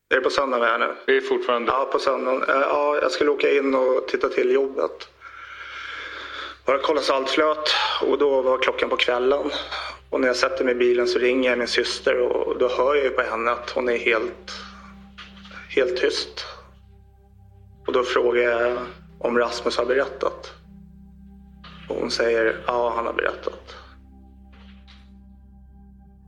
[0.10, 0.96] Är det på söndag vi är nu?
[1.06, 1.72] Vi är fortfarande...
[1.72, 2.44] Ja, på söndagen.
[2.50, 5.10] Eh, ja, jag skulle åka in och titta till jobbet.
[6.66, 9.52] Bara kolla saltflöt och då var klockan på kvällen.
[10.10, 12.96] Och när jag sätter mig i bilen så ringer jag min syster och då hör
[12.96, 14.52] jag ju på henne att hon är helt,
[15.70, 16.46] helt tyst.
[17.88, 18.78] Och då frågar jag
[19.20, 20.54] om Rasmus har berättat.
[21.90, 23.85] Och hon säger ja, han har berättat.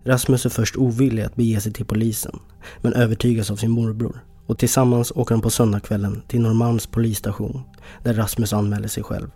[0.07, 2.39] Rasmus är först ovillig att bege sig till polisen,
[2.81, 4.23] men övertygas av sin morbror.
[4.45, 7.61] Och tillsammans åker de på söndagskvällen till Norrmalms polisstation,
[8.03, 9.31] där Rasmus anmäler sig själv.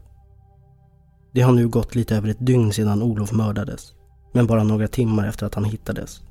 [1.34, 3.94] Det har nu gått lite över ett dygn sedan Olof mördades,
[4.34, 6.22] men bara några timmar efter att han hittades.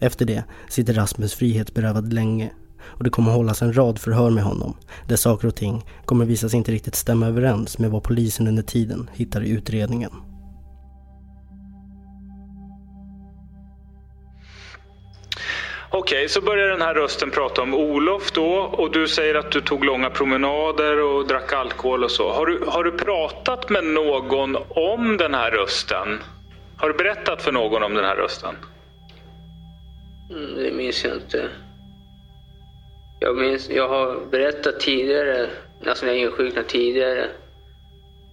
[0.00, 2.50] Efter det sitter Rasmus frihetsberövad länge
[2.82, 4.74] och det kommer hållas en rad förhör med honom
[5.08, 8.62] där saker och ting kommer visa sig inte riktigt stämma överens med vad polisen under
[8.62, 10.12] tiden hittar i utredningen.
[15.92, 19.50] Okej, okay, så börjar den här rösten prata om Olof då och du säger att
[19.52, 22.32] du tog långa promenader och drack alkohol och så.
[22.32, 26.18] Har du, har du pratat med någon om den här rösten?
[26.76, 28.56] Har du berättat för någon om den här rösten?
[30.30, 31.48] Mm, det minns jag inte.
[33.20, 35.50] Jag, minns, jag har berättat tidigare,
[35.86, 37.28] alltså när jag insjuknade tidigare,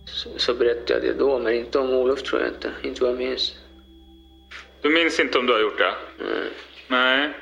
[0.05, 2.71] så, så berättade jag det då, men inte om Olof tror jag inte.
[2.83, 3.55] Inte vad jag minns.
[4.81, 5.93] Du minns inte om du har gjort det?
[6.19, 6.49] Nej.
[6.87, 7.33] Nej.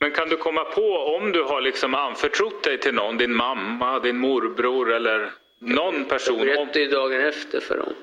[0.00, 4.00] Men kan du komma på om du har liksom anförtrott dig till någon, din mamma,
[4.00, 6.38] din morbror eller någon person?
[6.38, 7.94] Jag berättade ju dagen efter för dem.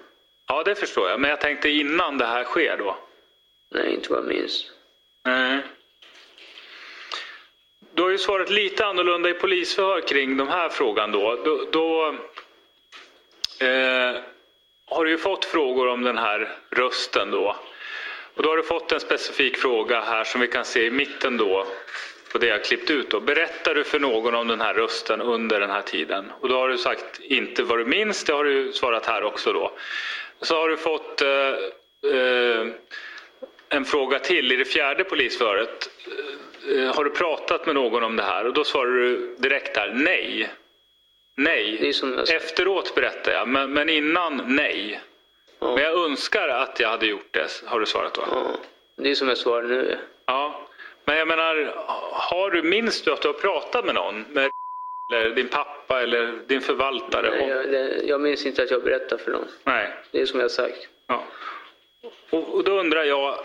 [0.47, 1.19] Ja, det förstår jag.
[1.19, 2.97] Men jag tänkte innan det här sker då?
[3.71, 4.71] Nej, inte vad jag minns.
[5.25, 5.59] Nej.
[7.93, 11.35] Du har ju svarat lite annorlunda i polisförhör kring den här frågan då.
[11.45, 12.15] Då, då
[13.65, 14.21] eh,
[14.85, 17.55] har du ju fått frågor om den här rösten då.
[18.37, 21.37] Och då har du fått en specifik fråga här som vi kan se i mitten
[21.37, 21.65] då
[22.31, 23.09] på det jag klippt ut.
[23.09, 23.19] Då.
[23.19, 26.31] Berättar du för någon om den här rösten under den här tiden?
[26.41, 29.53] Och då har du sagt inte vad du minns, det har du svarat här också
[29.53, 29.71] då.
[30.41, 31.29] Så har du fått eh,
[32.13, 32.67] eh,
[33.69, 35.89] en fråga till i det fjärde polisföret.
[36.75, 38.45] Eh, har du pratat med någon om det här?
[38.45, 40.49] Och då svarar du direkt här nej.
[41.37, 41.93] Nej.
[42.33, 45.01] Efteråt berättar jag, men, men innan nej.
[45.59, 45.75] Ja.
[45.75, 48.23] Men jag önskar att jag hade gjort det, har du svarat då?
[48.31, 48.51] Ja,
[48.95, 49.97] det är som jag svarar nu.
[50.25, 50.67] Ja,
[51.05, 51.73] men jag menar,
[52.11, 54.21] har du, minns du att du har pratat med någon?
[54.21, 54.51] Med
[55.13, 57.29] eller din pappa eller din förvaltare?
[57.29, 59.47] Nej, jag, det, jag minns inte att jag berättade för någon.
[59.63, 59.93] Nej.
[60.11, 60.87] Det är som jag sagt.
[61.07, 61.23] Ja.
[62.29, 63.39] Och, och då undrar jag,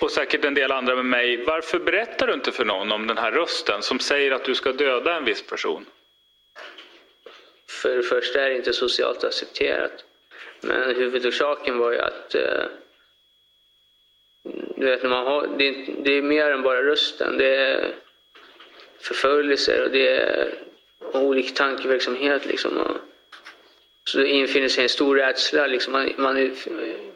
[0.00, 3.18] och säkert en del andra med mig, varför berättar du inte för någon om den
[3.18, 5.86] här rösten som säger att du ska döda en viss person?
[7.82, 10.04] För det första är det inte socialt accepterat.
[10.60, 12.64] Men huvudorsaken var ju att eh,
[14.76, 15.70] du vet, när man har, det,
[16.04, 17.38] det, är mer än bara rösten.
[17.38, 17.94] Det är
[19.00, 20.54] förföljelser och det är
[21.12, 22.46] olika tankeverksamhet.
[22.46, 22.78] Liksom.
[22.78, 22.96] Och,
[24.04, 25.66] så det infinner sig en stor rädsla.
[25.66, 25.92] Liksom.
[25.92, 26.50] Man, man, är,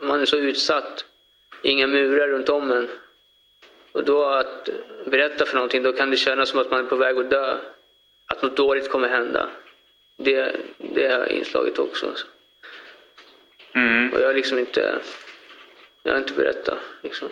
[0.00, 1.04] man är så utsatt.
[1.62, 2.88] Inga murar runt om en.
[3.92, 4.68] Och då att
[5.06, 7.56] berätta för någonting, då kan det kännas som att man är på väg att dö.
[8.26, 9.48] Att något dåligt kommer hända.
[10.16, 12.06] Det, det har inslaget också.
[12.06, 12.26] Alltså.
[13.74, 14.12] Mm.
[14.12, 15.00] Och jag har liksom inte,
[16.02, 17.28] jag har inte berättat liksom.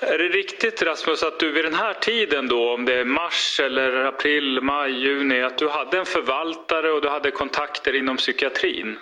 [0.00, 3.60] Är det riktigt Rasmus att du vid den här tiden då, om det är mars
[3.60, 8.98] eller april, maj, juni, att du hade en förvaltare och du hade kontakter inom psykiatrin?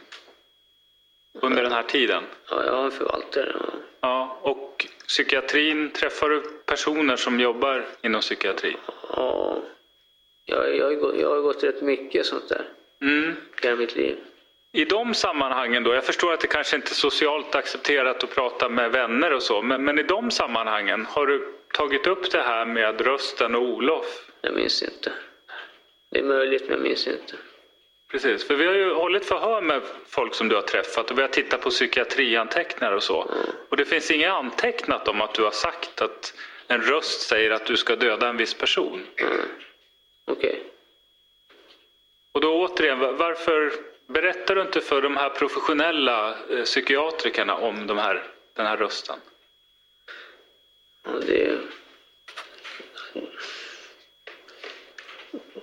[1.41, 2.25] Under den här tiden?
[2.51, 3.57] Ja, jag har en förvaltare.
[3.59, 3.73] Ja.
[4.01, 8.77] ja och psykiatrin, träffar du personer som jobbar inom psykiatrin?
[9.17, 9.63] Ja,
[10.45, 12.65] jag, jag, jag har gått rätt mycket sånt där.
[13.03, 13.37] Mm.
[13.63, 14.17] Hela mitt liv.
[14.73, 18.69] I de sammanhangen då, jag förstår att det kanske inte är socialt accepterat att prata
[18.69, 22.65] med vänner och så, men, men i de sammanhangen, har du tagit upp det här
[22.65, 24.31] med rösten och Olof?
[24.41, 25.13] Jag minns inte.
[26.11, 27.35] Det är möjligt, men jag minns inte.
[28.11, 31.23] Precis, för vi har ju hållit förhör med folk som du har träffat och vi
[31.23, 33.23] har tittat på psykiatrianteckningar och så.
[33.23, 33.47] Mm.
[33.69, 36.35] Och det finns inget antecknat om att du har sagt att
[36.67, 39.07] en röst säger att du ska döda en viss person.
[39.17, 39.33] Mm.
[40.25, 40.51] Okej.
[40.51, 40.61] Okay.
[42.33, 43.73] Och då återigen, varför
[44.11, 49.19] berättar du inte för de här professionella eh, psykiatrikerna om de här, den här rösten?
[51.05, 51.59] Ja, det...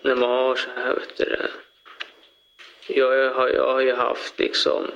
[0.02, 1.50] När man har så här, vet du det.
[2.88, 4.91] Jag har, jag har ju haft liksom...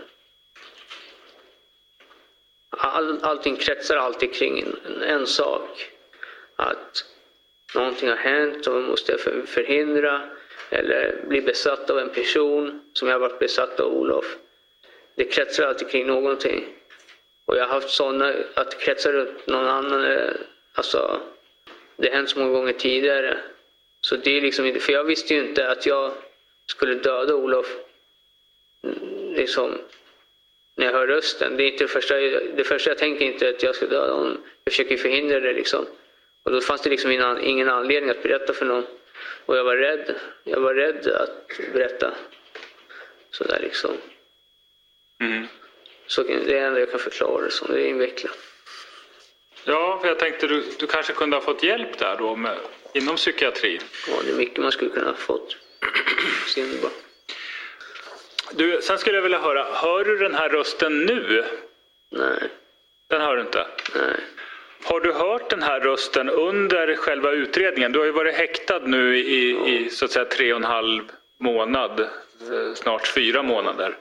[2.69, 5.91] All, allting kretsar alltid kring en, en sak.
[6.55, 7.05] Att
[7.75, 10.29] någonting har hänt och man måste förhindra
[10.71, 14.37] eller bli besatt av en person som jag har varit besatt av Olof.
[15.15, 16.65] Det kretsar alltid kring någonting.
[17.45, 20.11] Och jag har haft sådana, att det kretsar runt någon annan.
[20.11, 20.31] Eh,
[20.73, 21.21] alltså,
[21.97, 23.37] det har hänt så många gånger tidigare.
[24.01, 26.11] Så det är liksom inte, för jag visste ju inte att jag
[26.65, 27.77] skulle döda Olof.
[28.83, 29.77] Mm, liksom,
[30.75, 31.57] när jag hör rösten.
[31.57, 32.15] Det är inte det första,
[32.55, 34.37] det första jag tänker inte att jag ska döda honom.
[34.63, 35.85] Jag försöker förhindra det liksom.
[36.43, 37.11] Och då fanns det liksom
[37.41, 38.85] ingen anledning att berätta för någon.
[39.45, 40.15] Och jag var rädd.
[40.43, 42.13] Jag var rädd att berätta.
[43.31, 43.91] Sådär liksom.
[45.19, 45.47] Mm.
[46.07, 47.73] Så det är det enda jag kan förklara det som.
[47.73, 48.37] Det är invecklat.
[49.65, 52.57] Ja, för jag tänkte du, du kanske kunde ha fått hjälp där då med,
[52.93, 53.81] inom psykiatrin.
[54.07, 55.57] Ja, det är mycket man skulle kunna ha fått.
[56.47, 56.91] Synd bara.
[58.51, 61.45] Du, sen skulle jag vilja höra, hör du den här rösten nu?
[62.09, 62.49] Nej.
[63.07, 63.67] Den hör du inte?
[63.95, 64.15] Nej.
[64.83, 67.91] Har du hört den här rösten under själva utredningen?
[67.91, 71.03] Du har ju varit häktad nu i, i så att säga tre och en halv
[71.37, 73.97] månad, eh, snart fyra månader.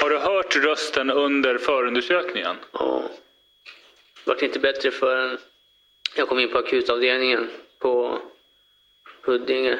[0.00, 2.56] Har du hört rösten under förundersökningen?
[2.72, 3.02] Ja.
[4.24, 5.38] Det vart inte bättre förrän
[6.16, 8.18] jag kom in på akutavdelningen på
[9.22, 9.78] Huddinge.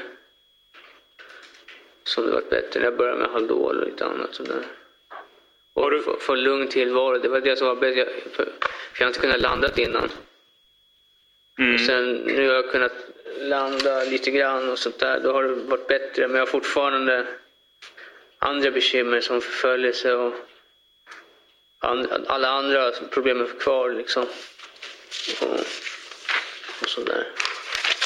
[2.04, 2.84] Som det vart bättre.
[2.84, 4.66] Jag började med Haldol och lite annat sådär.
[5.74, 6.02] Och du...
[6.20, 7.18] få, lugn tillvaro.
[7.18, 7.96] Det var det som var bäst.
[7.96, 8.44] Jag, för,
[8.92, 10.10] för jag har inte kunnat landa innan.
[11.58, 11.78] Mm.
[11.78, 12.92] Sen nu har jag kunnat
[13.40, 15.20] landa lite grann och sånt där.
[15.20, 16.28] Då har det varit bättre.
[16.28, 17.26] Men jag har fortfarande
[18.38, 20.34] andra bekymmer som förföljelse och
[21.78, 24.26] and, alla andra problem är kvar liksom.
[25.40, 25.60] Och,
[26.82, 27.26] och sådär.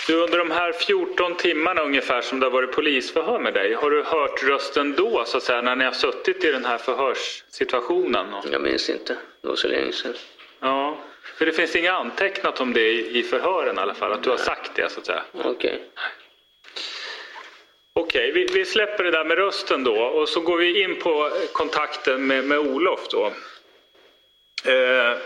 [0.07, 3.91] Du, under de här 14 timmarna ungefär som det har varit polisförhör med dig, har
[3.91, 8.27] du hört rösten då så att säga när ni har suttit i den här förhörssituationen?
[8.53, 10.15] Jag minns inte, det var så länge sedan.
[10.61, 10.99] Ja,
[11.39, 14.37] för det finns inga antecknat om det i förhören i alla fall, att du har
[14.37, 15.23] sagt det så att säga?
[15.33, 15.51] Okej.
[15.51, 15.79] Okay.
[17.93, 21.31] Okej, vi, vi, släpper det där med rösten då och så går vi in på
[21.53, 23.33] kontakten med, med Olof då.
[24.65, 25.19] Eh,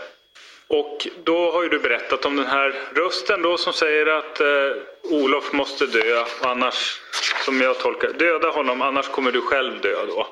[0.69, 4.71] och då har ju du berättat om den här rösten då som säger att eh,
[5.03, 7.01] Olof måste dö, annars,
[7.45, 10.27] som jag tolkar döda honom, annars kommer du själv dö då.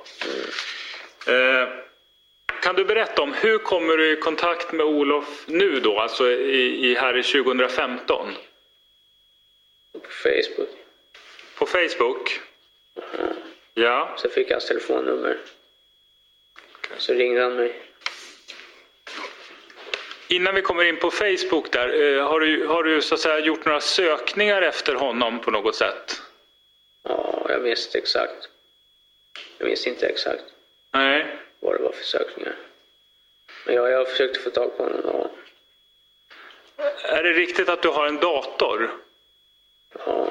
[1.33, 1.69] Eh,
[2.61, 6.91] kan du berätta om hur kommer du i kontakt med Olof nu då, alltså i,
[6.91, 8.35] i här i 2015?
[9.93, 10.69] På Facebook.
[11.57, 12.39] På Facebook?
[13.19, 13.35] Mm.
[13.73, 14.13] Ja.
[14.17, 15.37] Så fick jag hans telefonnummer.
[16.79, 16.97] Okay.
[16.97, 17.86] Så ringde han mig.
[20.27, 23.65] Innan vi kommer in på Facebook där, har du, har du så att säga gjort
[23.65, 26.21] några sökningar efter honom på något sätt?
[27.03, 28.49] Ja, jag minns inte exakt.
[29.57, 30.43] Jag minns inte exakt.
[30.93, 31.25] Nej.
[31.59, 32.55] Vad det var för sökningar.
[33.65, 35.01] Men ja, jag försökte få tag på honom.
[35.03, 35.29] Ja.
[37.03, 38.91] Är det riktigt att du har en dator?
[40.05, 40.29] Ja.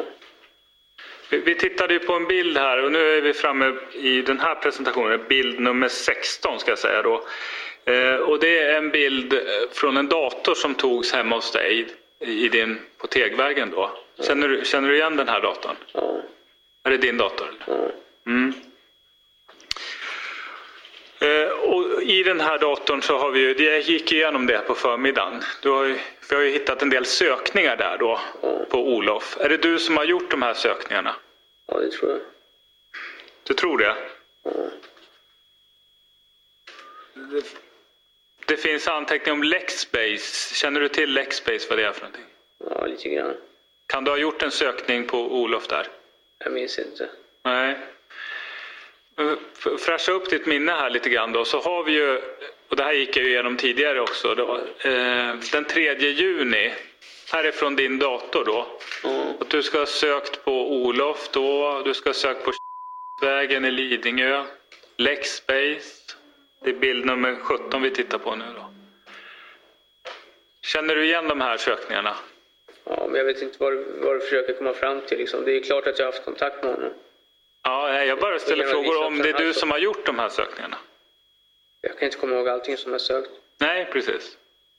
[1.31, 4.41] Vi, vi tittade ju på en bild här och nu är vi framme i den
[4.41, 7.27] här presentationen, bild nummer 16 ska jag säga då.
[7.87, 9.35] Eh, och det är en bild
[9.73, 11.87] från en dator som togs hemma hos dig
[12.21, 13.91] i din, på Tegvägen då.
[14.21, 15.77] Känner du, känner du igen den här datorn?
[15.93, 16.23] Ja.
[16.83, 17.49] Är det din dator?
[17.67, 17.91] Ja.
[18.27, 18.53] Mm.
[21.19, 24.75] Eh, och I den här datorn så har vi ju, jag gick igenom det på
[24.75, 25.43] förmiddagen.
[25.63, 25.99] Du har ju,
[26.31, 28.65] vi har ju hittat en del sökningar där då ja.
[28.71, 29.37] på Olof.
[29.41, 31.17] Är det du som har gjort de här sökningarna?
[31.67, 32.21] Ja, det tror jag.
[33.43, 33.97] Du tror det?
[34.43, 34.51] Ja.
[38.47, 40.55] Det, finns anteckningar om Lexbase.
[40.55, 42.25] Känner du till Lexbase, vad det är för någonting?
[42.71, 43.35] Ja, lite grann.
[43.87, 45.89] Kan du ha gjort en sökning på Olof där?
[46.39, 47.09] Jag minns inte.
[47.45, 47.77] Nej.
[49.79, 52.21] Fräscha upp ditt minne här lite grann då, så har vi ju,
[52.69, 56.73] och det här gick jag ju igenom tidigare också, då, eh, den 3 juni,
[57.33, 58.67] här är från din dator då.
[59.05, 59.27] Mm.
[59.41, 62.53] Att du ska ha sökt på Olof då, du ska ha sökt på
[63.23, 64.45] vägen i Lidingö.
[64.97, 66.17] Lexbase.
[66.67, 68.65] Det är bild nummer 17 vi tittar på nu då.
[70.63, 72.17] Känner du igen de här sökningarna?
[72.85, 75.19] Ja, men jag vet inte vad, du- vad du försöker komma fram till.
[75.19, 75.45] Liksom.
[75.45, 76.91] Det är klart att jag har haft kontakt med honom.
[77.63, 80.77] Ja, jag bara ställer frågor om det är du som har gjort de här sökningarna.
[81.81, 83.31] Jag kan inte komma ihåg allting som jag sökt.
[83.59, 84.37] Nej, precis.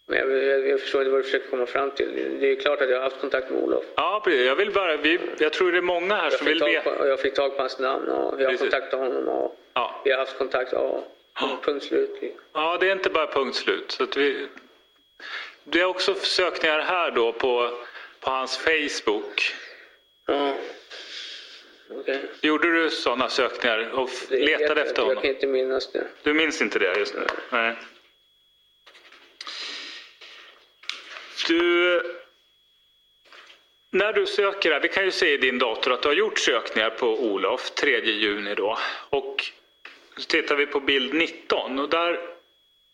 [0.08, 2.38] Men jag, jag, jag förstår inte vad du försöker komma fram till.
[2.40, 3.84] Det är klart att jag har haft kontakt med Olof.
[3.96, 4.48] Ja, precis.
[4.48, 6.92] Jag vill bara, vi, jag tror det är många här Jag som vill veta.
[7.00, 10.02] och jag fick tag på hans namn och jag har kontaktat honom och Ja.
[10.06, 10.74] vi har haft kontakt.
[11.40, 11.60] Ja.
[11.64, 12.20] Punkt slut.
[12.54, 13.92] Ja, det är inte bara punkt slut.
[13.92, 14.48] Så vi...
[15.64, 17.72] Det är också sökningar här då på,
[18.20, 19.56] på hans Facebook.
[20.28, 20.54] Ja.
[21.90, 22.22] Okej.
[22.42, 25.22] Gjorde du sådana sökningar och letade jag, efter Jag honom?
[25.22, 26.08] kan inte minnas det.
[26.24, 27.28] Du minns inte det just nu?
[27.50, 27.76] Nej.
[31.48, 32.02] Du...
[33.90, 36.40] När du söker här, vi kan ju se i din dator att du har gjort
[36.40, 38.78] sökningar på Olof 3 juni då.
[39.10, 39.52] Och
[40.18, 42.20] så tittar vi på bild 19 och där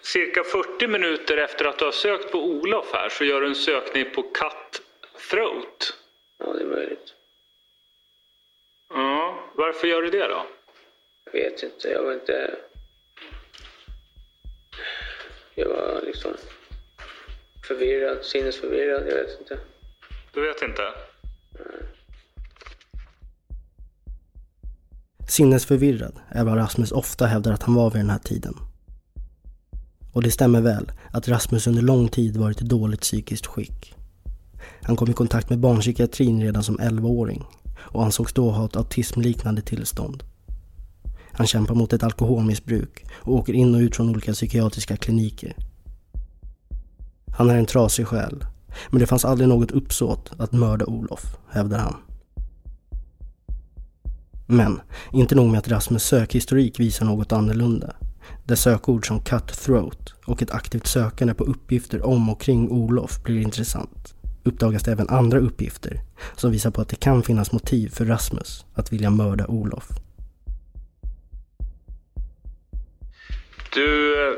[0.02, 3.56] cirka 40 minuter efter att du har sökt på Olof här så gör du en
[3.56, 5.94] sökning på Cutthroat.
[6.38, 7.14] Ja, det är möjligt.
[8.90, 10.46] Ja, varför gör du det då?
[11.26, 11.90] Jag vet inte.
[11.90, 12.56] Jag var inte...
[15.56, 16.34] Jag var liksom
[17.68, 19.08] förvirrad, sinnesförvirrad.
[19.08, 19.60] Jag vet inte.
[20.34, 20.94] Du vet inte?
[25.34, 28.56] Sinnesförvirrad är vad Rasmus ofta hävdar att han var vid den här tiden.
[30.12, 33.96] Och det stämmer väl att Rasmus under lång tid varit i dåligt psykiskt skick.
[34.82, 37.44] Han kom i kontakt med barnpsykiatrin redan som 11-åring
[37.76, 40.24] och ansågs då ha ett autismliknande tillstånd.
[41.32, 45.56] Han kämpar mot ett alkoholmissbruk och åker in och ut från olika psykiatriska kliniker.
[47.38, 48.46] Han är en trasig själ,
[48.90, 52.13] men det fanns aldrig något uppsåt att mörda Olof, hävdar han.
[54.48, 54.82] Men
[55.12, 57.96] inte nog med att Rasmus sökhistorik visar något annorlunda.
[58.44, 63.42] Där sökord som cutthroat och ett aktivt sökande på uppgifter om och kring Olof blir
[63.42, 64.14] intressant
[64.44, 66.00] uppdagas det även andra uppgifter
[66.36, 69.88] som visar på att det kan finnas motiv för Rasmus att vilja mörda Olof.
[73.74, 74.34] Du, eh,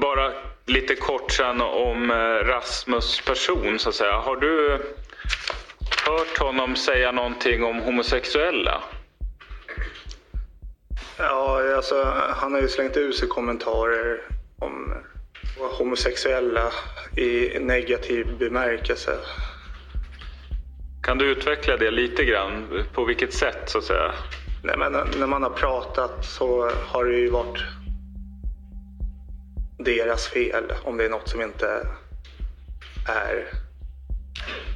[0.00, 0.32] bara
[0.66, 4.12] lite kort sen om eh, Rasmus person så att säga.
[4.12, 4.82] Har du
[6.06, 8.82] hört honom säga någonting om homosexuella?
[11.18, 14.20] Ja, alltså, han har ju slängt ut sig kommentarer
[14.58, 14.94] om
[15.78, 16.72] homosexuella
[17.16, 19.18] i negativ bemärkelse.
[21.02, 22.84] Kan du utveckla det lite grann?
[22.92, 24.12] På vilket sätt så att säga?
[24.62, 27.62] Nej, men när man har pratat så har det ju varit
[29.78, 31.86] deras fel om det är något som inte
[33.08, 33.46] är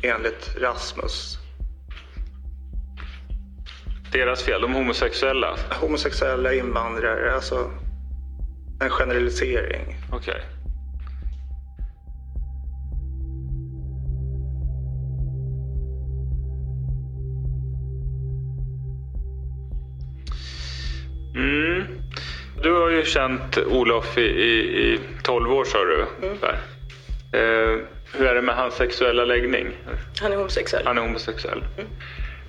[0.02, 1.38] enligt Rasmus.
[4.12, 5.56] Deras fel, de homosexuella?
[5.70, 7.70] Homosexuella invandrare, alltså
[8.80, 9.96] en generalisering.
[10.12, 10.42] Okej.
[21.34, 21.84] Mm.
[22.62, 26.06] Du har ju känt Olof i, i, i 12 år sa du.
[26.22, 26.58] ungefär.
[27.32, 27.78] Eh,
[28.12, 29.76] hur är det med hans sexuella läggning?
[30.20, 30.86] Han är homosexuell.
[30.86, 31.64] Han är homosexuell.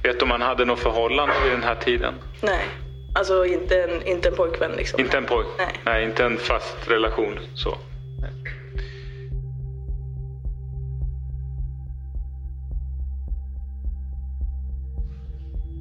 [0.03, 2.14] Vet du om han hade något förhållande vid den här tiden?
[2.41, 2.66] Nej,
[3.16, 4.99] alltså inte en, inte en pojkvän liksom.
[4.99, 5.47] Inte en pojk?
[5.58, 5.80] Nej.
[5.86, 7.78] Nej, inte en fast relation så.
[8.22, 8.32] Nej.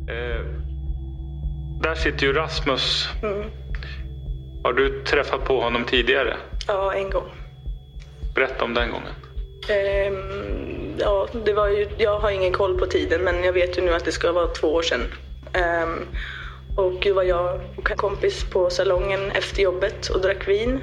[0.08, 0.44] Eh,
[1.82, 3.08] där sitter ju Rasmus.
[3.22, 3.50] Mm.
[4.64, 6.36] Har du träffat på honom tidigare?
[6.66, 7.30] Ja, en gång.
[8.34, 9.12] Berätta om den gången.
[9.68, 13.82] Ehm, ja, det var ju, jag har ingen koll på tiden men jag vet ju
[13.82, 15.12] nu att det ska vara två år sedan.
[15.52, 16.06] Ehm,
[16.76, 20.80] och då var jag och en kompis på salongen efter jobbet och drack vin.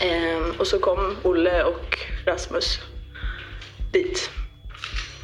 [0.00, 2.80] Ehm, och så kom Olle och Rasmus
[3.92, 4.30] dit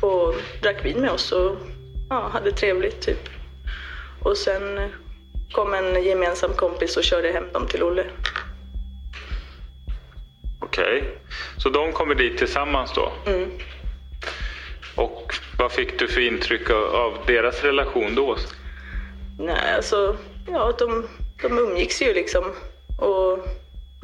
[0.00, 1.56] och drack vin med oss och
[2.10, 3.28] ja, hade trevligt typ.
[4.22, 4.90] Och sen
[5.52, 8.04] kom en gemensam kompis och körde hem dem till Olle.
[10.78, 11.18] Okej.
[11.56, 13.12] Så de kommer dit tillsammans då?
[13.26, 13.50] Mm.
[14.96, 18.36] Och vad fick du för intryck av, deras relation då?
[19.38, 20.16] Nej, alltså,
[20.46, 21.08] ja, de,
[21.42, 22.44] de umgicks ju liksom.
[22.98, 23.46] Och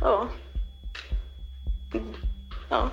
[0.01, 0.29] ja.
[2.71, 2.91] Ja,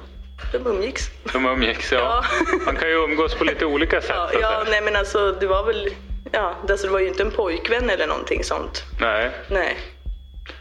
[0.51, 1.03] de umgicks.
[1.33, 1.97] De umgicks, ja.
[1.97, 2.23] Ja.
[2.65, 4.15] Man kan ju umgås på lite olika sätt.
[4.15, 5.89] Ja, ja nej men alltså det var väl,
[6.31, 8.83] ja, alltså, det var ju inte en pojkvän eller någonting sånt.
[8.99, 9.77] Nej, Nej.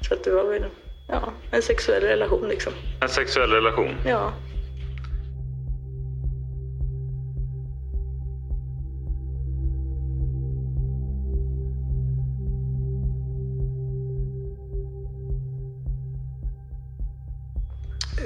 [0.08, 0.64] Så att det var väl,
[1.08, 2.72] Ja, en sexuell relation liksom.
[3.00, 3.94] En sexuell relation?
[4.06, 4.32] Ja.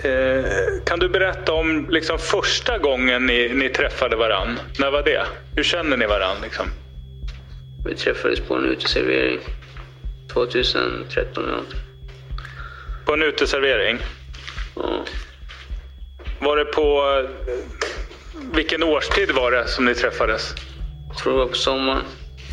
[0.04, 0.44] Eh,
[0.84, 4.58] kan du berätta om liksom, första gången ni, ni träffade varann?
[4.78, 5.26] När var det?
[5.56, 6.36] Hur kände ni varann?
[6.42, 6.66] Liksom?
[7.86, 9.40] Vi träffades på en uteservering
[10.32, 11.91] 2013 eller någonting.
[13.04, 13.98] På en uteservering?
[14.76, 15.04] Ja.
[16.38, 17.02] Var det på...
[17.48, 17.54] eh,
[18.54, 20.54] Vilken årstid var det som ni träffades?
[21.08, 22.02] Jag tror det var på sommaren.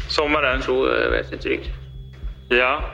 [0.09, 0.55] Sommaren?
[0.55, 1.73] Jag tror jag, jag vet inte riktigt.
[2.49, 2.89] Ja.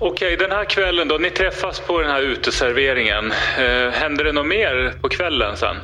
[0.00, 1.18] Okej, den här kvällen då.
[1.18, 3.32] Ni träffas på den här uteserveringen.
[3.58, 5.76] Eh, hände det något mer på kvällen sen?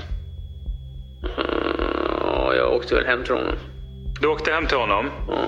[1.37, 3.55] Ja, jag åkte väl hem till honom.
[4.21, 5.11] Du åkte hem till honom?
[5.29, 5.45] Ja.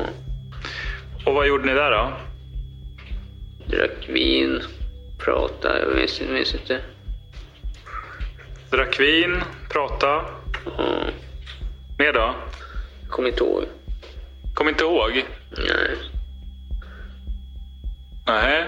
[1.27, 2.13] Och vad gjorde ni där då?
[3.67, 4.61] Drack vin,
[5.25, 6.81] pratade, jag minns, jag minns inte.
[8.71, 10.25] Drack vin, prata.
[10.65, 11.05] Ja.
[11.99, 12.35] Mer då?
[13.09, 13.65] Kommer inte ihåg.
[14.55, 15.25] Kom inte ihåg?
[15.57, 15.97] Nej.
[18.27, 18.65] Nej.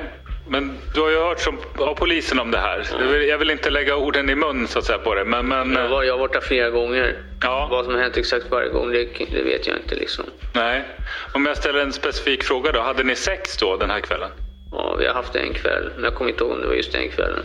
[0.49, 2.87] Men du har ju hört som, av polisen om det här.
[3.01, 5.25] Jag vill, jag vill inte lägga orden i mun så att säga på det.
[5.25, 7.17] Men, men, Jag var, jag har varit där flera gånger.
[7.43, 7.69] Ja.
[7.71, 10.25] Vad som har hänt exakt varje gång, det, det vet jag inte liksom.
[10.53, 10.85] Nej.
[11.33, 12.81] Om jag ställer en specifik fråga då.
[12.81, 14.31] Hade ni sex då den här kvällen?
[14.77, 15.91] Ja, vi har haft det en kväll.
[15.95, 17.45] Men jag kommer inte ihåg om det var just den kvällen.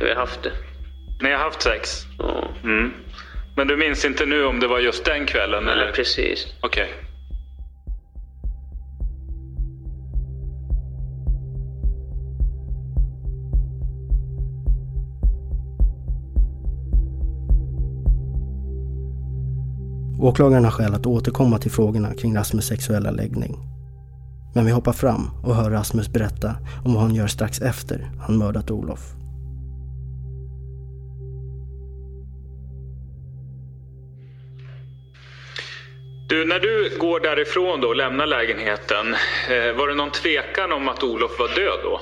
[0.00, 0.52] Vi har haft det.
[1.22, 2.02] Ni har haft sex?
[2.18, 2.48] Ja.
[2.62, 2.92] Mm.
[3.56, 5.64] Men du minns inte nu om det var just den kvällen?
[5.64, 5.92] Nej, eller?
[5.92, 6.46] precis.
[6.60, 6.88] Okej.
[20.20, 23.73] Åklagaren har skäl att återkomma till frågorna kring Rasmus sexuella läggning.
[24.54, 28.38] Men vi hoppar fram och hör Rasmus berätta om vad han gör strax efter han
[28.38, 29.00] mördat Olof.
[36.28, 39.14] Du, när du går därifrån då och lämnar lägenheten.
[39.50, 42.00] Eh, var det någon tvekan om att Olof var död då?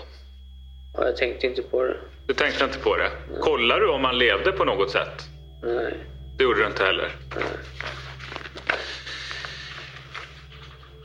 [0.96, 1.96] Ja, jag tänkte inte på det.
[2.26, 3.10] Du tänkte inte på det?
[3.40, 5.28] Kollar du om han levde på något sätt?
[5.62, 5.94] Nej.
[6.38, 7.08] Det gjorde du inte heller?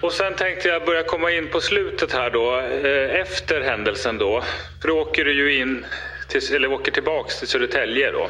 [0.01, 4.43] Och sen tänkte jag börja komma in på slutet här då, eh, efter händelsen då.
[4.81, 5.85] För då åker du ju in,
[6.27, 8.29] till, eller åker tillbaks till Södertälje då.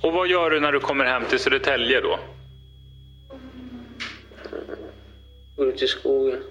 [0.00, 2.18] Och vad gör du när du kommer hem till Södertälje då?
[5.56, 6.42] Går ut i skogen,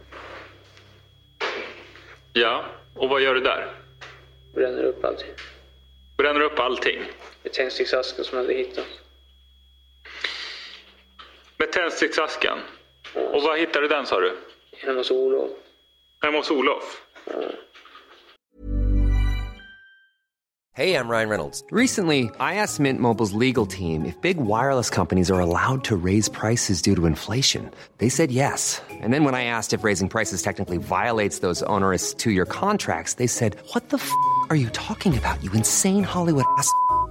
[2.34, 2.66] Ja,
[2.96, 3.68] och vad gör du där?
[4.54, 5.30] bränner upp allting.
[6.18, 7.00] Bränner upp allting?
[7.44, 8.86] Med tändsticksasken som jag hade hittat.
[11.58, 12.58] Med tändsticksasken?
[13.16, 14.38] Och var hittade du den sa du?
[14.86, 15.50] Hemma hos Olof.
[16.22, 17.02] Hemma hos Olof?
[20.74, 21.66] Hey, I'm Ryan Reynolds.
[21.70, 26.30] Recently, I asked Mint Mobile's legal team if big wireless companies are allowed to raise
[26.30, 27.70] prices due to inflation.
[27.98, 28.82] They said yes.
[28.90, 33.16] And then when I asked if raising prices technically violates those onerous two year contracts,
[33.16, 34.12] they said, What the f
[34.50, 36.72] are you talking about, you insane Hollywood ass?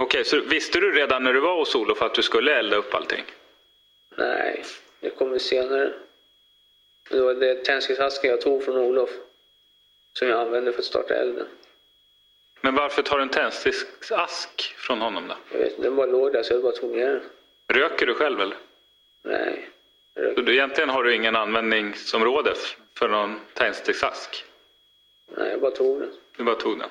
[0.00, 2.94] Okej, så visste du redan när du var hos Olof att du skulle elda upp
[2.94, 3.24] allting?
[4.16, 4.64] Nej,
[5.00, 5.92] det kommer senare.
[7.10, 9.10] Det var det tändsticksasken jag tog från Olof
[10.12, 11.46] som jag använde för att starta elden.
[12.60, 15.34] Men varför tar du en tändsticksask från honom då?
[15.52, 17.22] Jag vet, den bara låg där så jag bara tog ner den.
[17.80, 18.56] Röker du själv eller?
[19.22, 19.68] Nej.
[20.14, 22.54] Så du, egentligen har du ingen användningsområde
[22.94, 24.44] för någon tändsticksask?
[25.36, 26.10] Nej, jag bara tog den.
[26.36, 26.90] Du bara tog den.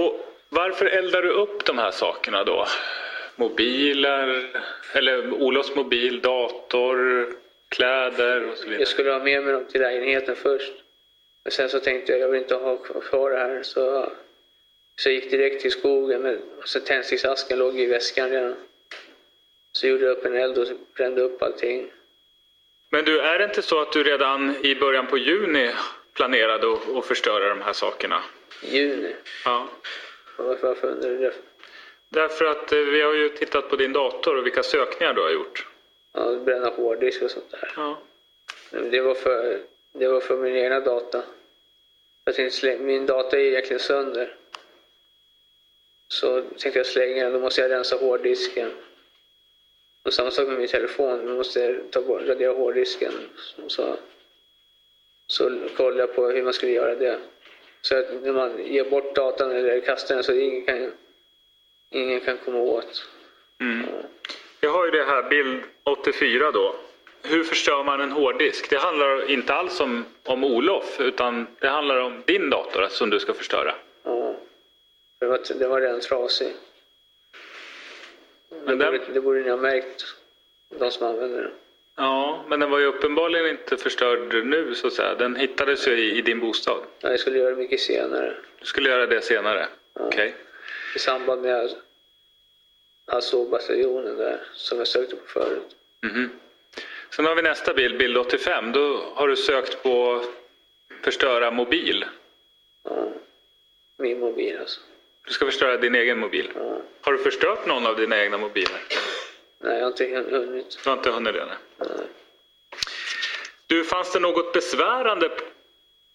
[0.00, 2.66] Och varför eldar du upp de här sakerna då?
[3.36, 4.50] Mobiler,
[4.92, 7.26] eller Olofs mobil, dator,
[7.68, 8.80] kläder och så vidare.
[8.80, 10.72] Jag skulle ha med mig dem till lägenheten först.
[11.44, 13.62] Men sen så tänkte jag, jag vill inte ha kvar det här.
[13.62, 14.12] Så,
[14.96, 16.22] så jag gick direkt till skogen.
[16.22, 18.54] Men, så tändsticksasken låg i väskan redan.
[19.72, 21.90] Så gjorde jag upp en eld och brände upp allting.
[22.90, 25.70] Men du, är det inte så att du redan i början på juni
[26.14, 26.66] planerade
[26.98, 28.22] att förstöra de här sakerna?
[28.62, 29.14] Juni?
[29.44, 29.68] Ja.
[30.38, 31.34] Varför, varför undrar du det?
[32.08, 35.30] Därför att eh, vi har ju tittat på din dator och vilka sökningar du har
[35.30, 35.66] gjort.
[36.12, 37.72] Ja, bränna hårddisk och sånt där.
[37.76, 37.98] Ja.
[38.70, 39.60] Men det var för,
[39.92, 41.22] det var för min egna data.
[42.24, 44.36] Jag tänkte, min data är egentligen sönder.
[46.08, 48.70] Så tänkte jag slänga den, då måste jag rensa hårddisken.
[50.02, 53.12] Och samma sak med min telefon, jag måste ta bort, radera hårddisken.
[53.66, 53.96] Så,
[55.26, 57.18] så kollade jag på hur man skulle göra det.
[57.82, 60.92] Så att när man ger bort datan eller kastar den så ingen kan,
[61.90, 63.06] ingen kan komma åt.
[63.60, 63.86] Mm.
[64.60, 66.74] Jag har ju det här bild 84 då.
[67.22, 68.70] Hur förstör man en hårddisk?
[68.70, 73.20] Det handlar inte alls om, om Olof utan det handlar om din dator som du
[73.20, 73.74] ska förstöra.
[74.04, 74.34] Ja.
[75.20, 76.48] Det var, det var redan trasig.
[78.48, 80.04] Det, Men den- borde, det borde ni ha märkt,
[80.78, 81.50] de som använder den.
[82.00, 85.14] Ja, men den var ju uppenbarligen inte förstörd nu så att säga.
[85.14, 86.82] Den hittades ju i, i din bostad.
[87.00, 88.34] Ja, jag skulle göra det mycket senare.
[88.60, 89.68] Du skulle göra det senare?
[89.92, 90.34] Okej.
[90.96, 91.70] I samband med
[93.06, 95.76] Azov-bataljonen där, som jag sökte på förut.
[96.02, 96.30] Mhm.
[97.10, 98.72] Sen har vi nästa bild, bild 85.
[98.72, 100.24] Då har du sökt på
[101.02, 102.04] förstöra mobil.
[103.96, 104.80] Min mobil alltså.
[105.26, 106.50] Du ska förstöra din egen mobil.
[107.00, 108.80] Har du förstört någon av dina egna mobiler?
[109.60, 110.78] Nej, jag har inte hunnit.
[110.84, 111.46] Du har inte hunnit det?
[111.78, 111.88] nej.
[113.66, 115.30] Du, fanns det något besvärande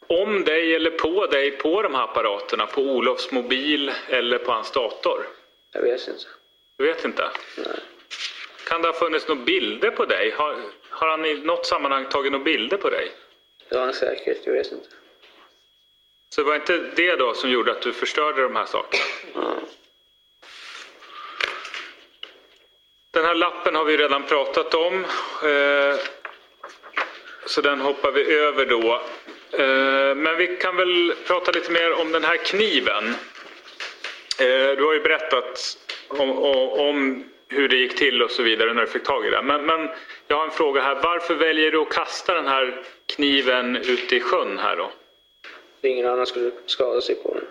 [0.07, 2.65] om dig eller på dig på de här apparaterna?
[2.65, 5.27] På Olofs mobil eller på hans dator?
[5.73, 6.25] Jag vet inte.
[6.77, 7.29] Du vet inte?
[8.67, 10.31] Kan det ha funnits några bilder på dig?
[10.31, 10.57] Har,
[10.89, 13.11] har han i något sammanhang tagit några bilder på dig?
[13.69, 14.87] Det var han säkert, jag vet inte.
[16.29, 19.03] Så det var inte det då som gjorde att du förstörde de här sakerna?
[23.13, 25.05] Den här lappen har vi redan pratat om.
[25.43, 25.95] Eh,
[27.45, 29.01] Så den hoppar vi över då.
[29.63, 33.05] Eh, Men vi kan väl prata lite mer om den här kniven.
[34.39, 36.37] Eh, Du har ju berättat om,
[36.79, 39.45] om, hur det gick till och så vidare när du fick tag i den.
[39.45, 39.89] Men, men
[40.27, 40.95] jag har en fråga här.
[41.03, 44.91] Varför väljer du att kasta den här kniven ute i sjön här då?
[45.81, 47.43] Så ingen annan skulle skada sig på den.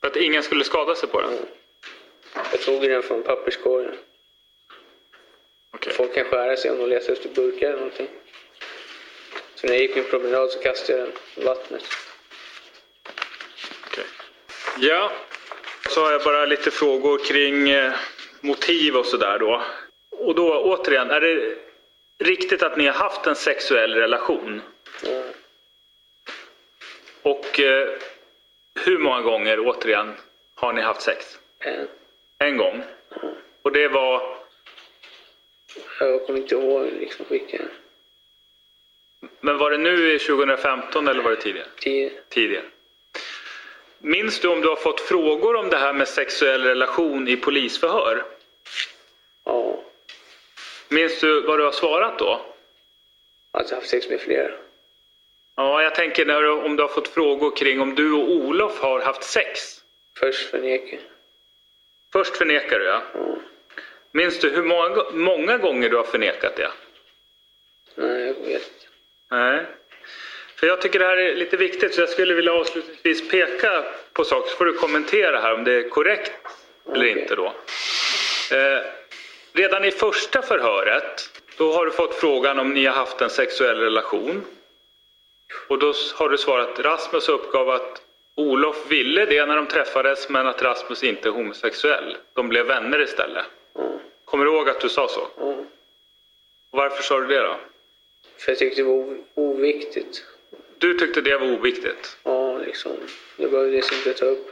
[0.00, 1.38] För att ingen skulle skada sig på den?
[2.50, 3.94] Jag tog den från papperskorgen.
[5.80, 8.08] Folk kan skära sig om de letar efter burkar eller någonting.
[9.54, 11.82] Så när jag gick min promenad så kastade jag den i vattnet.
[14.78, 15.12] Ja,
[15.90, 17.92] så har jag bara lite frågor kring eh,
[18.40, 19.62] motiv och sådär då.
[20.10, 21.56] Och då återigen, är det
[22.18, 24.62] riktigt att ni har haft en sexuell relation?
[27.22, 27.88] Och eh,
[28.80, 30.12] hur många gånger, återigen,
[30.54, 31.38] har ni haft sex?
[31.58, 31.88] En.
[32.38, 32.82] En gång?
[33.62, 34.33] Och det var,
[36.00, 37.68] Jag kommer inte ihåg liksom vilken.
[39.40, 41.68] men var det nu i 2015 eller var det tidigare?
[41.78, 42.12] Tidigare.
[42.28, 42.64] Tidigare.
[43.98, 48.24] Minns du om du har fått frågor om det här med sexuell relation i polisförhör?
[49.44, 49.84] Ja.
[50.88, 52.40] Minns du vad du har svarat då?
[53.50, 54.52] Att jag har haft sex med flera.
[55.56, 59.00] Ja, jag tänker när om du har fått frågor kring om du och Olof har
[59.00, 59.80] haft sex.
[60.18, 60.98] Först förnekar.
[62.12, 63.02] Först förnekar du, ja.
[64.16, 66.70] Minns du hur många, många gånger du har förnekat det?
[67.94, 68.86] Nej, jag vet inte.
[69.30, 69.66] Nej.
[70.56, 74.24] För jag tycker det här är lite viktigt så jag skulle vilja avslutningsvis peka på
[74.24, 76.32] saker så får du kommentera här om det är korrekt
[76.92, 77.46] eller inte då.
[78.52, 78.82] Eh,
[79.52, 83.78] redan i första förhöret då har du fått frågan om ni har haft en sexuell
[83.78, 84.44] relation.
[85.68, 88.02] Och då har du svarat Rasmus uppgav att
[88.36, 92.16] Olof ville det när de träffades men att Rasmus inte är homosexuell.
[92.32, 93.46] De blev vänner istället.
[94.34, 95.20] Kommer du ihåg att du sa så?
[95.20, 95.64] Och
[96.70, 97.56] varför sa du det då?
[98.36, 100.24] För jag tyckte det var oviktigt.
[100.78, 102.16] Du tyckte det var oviktigt?
[102.22, 102.92] Ja, liksom.
[103.36, 104.50] Det behövde jag inte ta upp.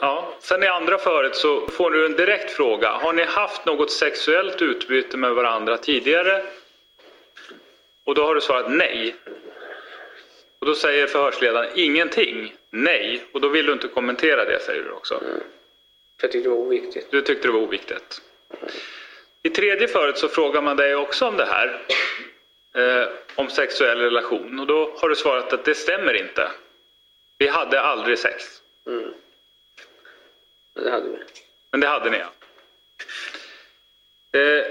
[0.00, 2.88] Ja, sen i andra förhöret så får du en direkt fråga.
[2.88, 6.42] Har ni haft något sexuellt utbyte med varandra tidigare?
[8.04, 9.14] Och då har du svarat nej.
[10.58, 13.24] Och då säger förhörsledaren ingenting, nej.
[13.32, 15.14] Och då vill du inte kommentera det säger du också.
[15.14, 15.40] Mm.
[16.20, 17.10] För jag tyckte det var oviktigt.
[17.10, 18.20] Du tyckte det var oviktigt.
[19.42, 21.82] I tredje förhöret så frågar man dig också om det här.
[22.74, 24.60] Eh, om sexuell relation.
[24.60, 26.50] Och då har du svarat att det stämmer inte.
[27.38, 28.62] Vi hade aldrig sex.
[28.86, 29.14] Mm.
[30.74, 31.18] Men det hade vi.
[31.70, 32.30] Men det hade ni ja.
[34.40, 34.66] Eh,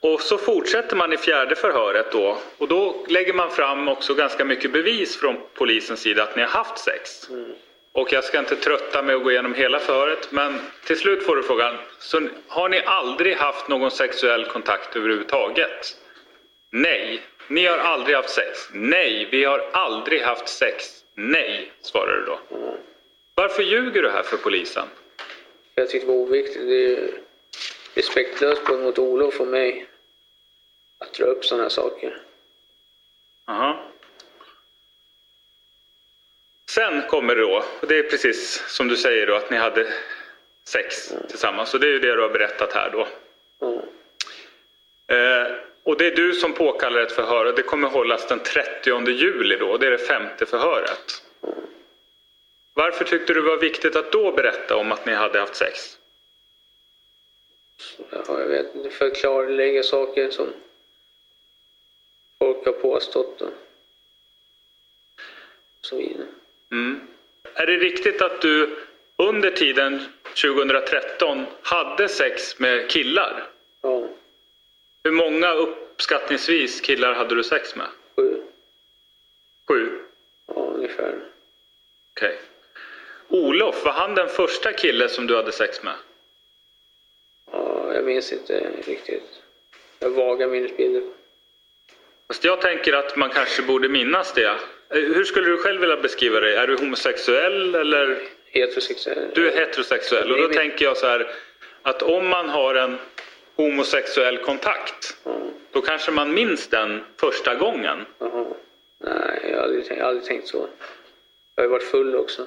[0.00, 2.38] och så fortsätter man i fjärde förhöret då.
[2.58, 6.48] Och då lägger man fram också ganska mycket bevis från polisens sida att ni har
[6.48, 7.28] haft sex.
[7.30, 7.54] Mm.
[7.94, 10.32] Och jag ska inte trötta med att gå igenom hela förhöret.
[10.32, 11.74] Men till slut får du frågan.
[11.98, 15.96] Så har ni aldrig haft någon sexuell kontakt överhuvudtaget?
[16.70, 17.22] Nej.
[17.48, 18.68] Ni har aldrig haft sex?
[18.72, 19.28] Nej.
[19.30, 21.04] Vi har aldrig haft sex?
[21.14, 22.38] Nej, svarar du då.
[23.34, 24.88] Varför ljuger du här för polisen?
[25.74, 26.66] Jag tyckte det var oviktigt.
[26.66, 27.10] Det är
[27.94, 29.86] respektlöst mot Olof och mig
[30.98, 32.22] att dra upp sådana här saker.
[33.44, 33.90] Aha.
[36.74, 39.92] Sen kommer det då, och det är precis som du säger då, att ni hade
[40.64, 41.26] sex mm.
[41.28, 41.74] tillsammans.
[41.74, 43.06] Och det är ju det du har berättat här då.
[43.66, 43.78] Mm.
[45.06, 45.52] Eh,
[45.82, 49.56] och det är du som påkallar ett förhör och det kommer hållas den 30 juli
[49.56, 49.76] då.
[49.76, 51.22] Det är det femte förhöret.
[51.42, 51.54] Mm.
[52.74, 55.98] Varför tyckte du det var viktigt att då berätta om att ni hade haft sex?
[58.10, 58.90] Ja, jag vet inte.
[58.90, 60.46] För att klarlägga saker som
[62.38, 63.40] folk har påstått.
[63.40, 63.52] Och
[65.80, 66.26] så vidare.
[66.72, 67.00] Mm.
[67.54, 68.76] Är det riktigt att du
[69.16, 73.46] under tiden 2013 hade sex med killar?
[73.82, 74.08] Ja.
[75.04, 77.86] Hur många uppskattningsvis killar hade du sex med?
[78.16, 78.42] Sju.
[79.68, 79.98] Sju?
[80.46, 81.14] Ja, ungefär.
[82.12, 82.28] Okej.
[82.28, 82.36] Okay.
[83.28, 85.94] Olof, var han den första kille som du hade sex med?
[87.52, 89.42] Ja, jag minns inte riktigt.
[89.98, 91.02] Jag har vaga minnesbilder.
[92.26, 94.58] Fast jag tänker att man kanske borde minnas det.
[94.90, 96.54] Eh, hur skulle du själv vilja beskriva dig?
[96.54, 98.18] Är du homosexuell eller?
[98.46, 99.30] Heterosexuell.
[99.34, 101.30] Du är heterosexuell och då tänker jag så här
[101.82, 102.98] att om man har en
[103.56, 105.50] homosexuell kontakt mm.
[105.70, 108.06] då kanske man minns den första gången.
[108.18, 108.44] Jaha.
[108.98, 110.68] Nej, jag har aldrig, har aldrig tänkt så.
[111.54, 112.46] Jag har ju varit full också.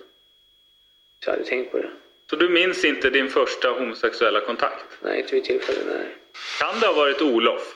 [1.24, 1.90] Så jag hade tänkt på det.
[2.30, 4.86] Så du minns inte din första homosexuella kontakt?
[5.02, 6.16] Nej, inte vid tillfället, nej.
[6.60, 7.76] Kan det ha varit Olof?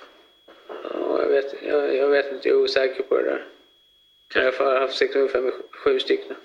[0.68, 3.46] Ja, jag vet, jag, jag vet inte, jag är osäker på det där.
[4.34, 6.36] Jag har haft sex ungefär med sju stycken.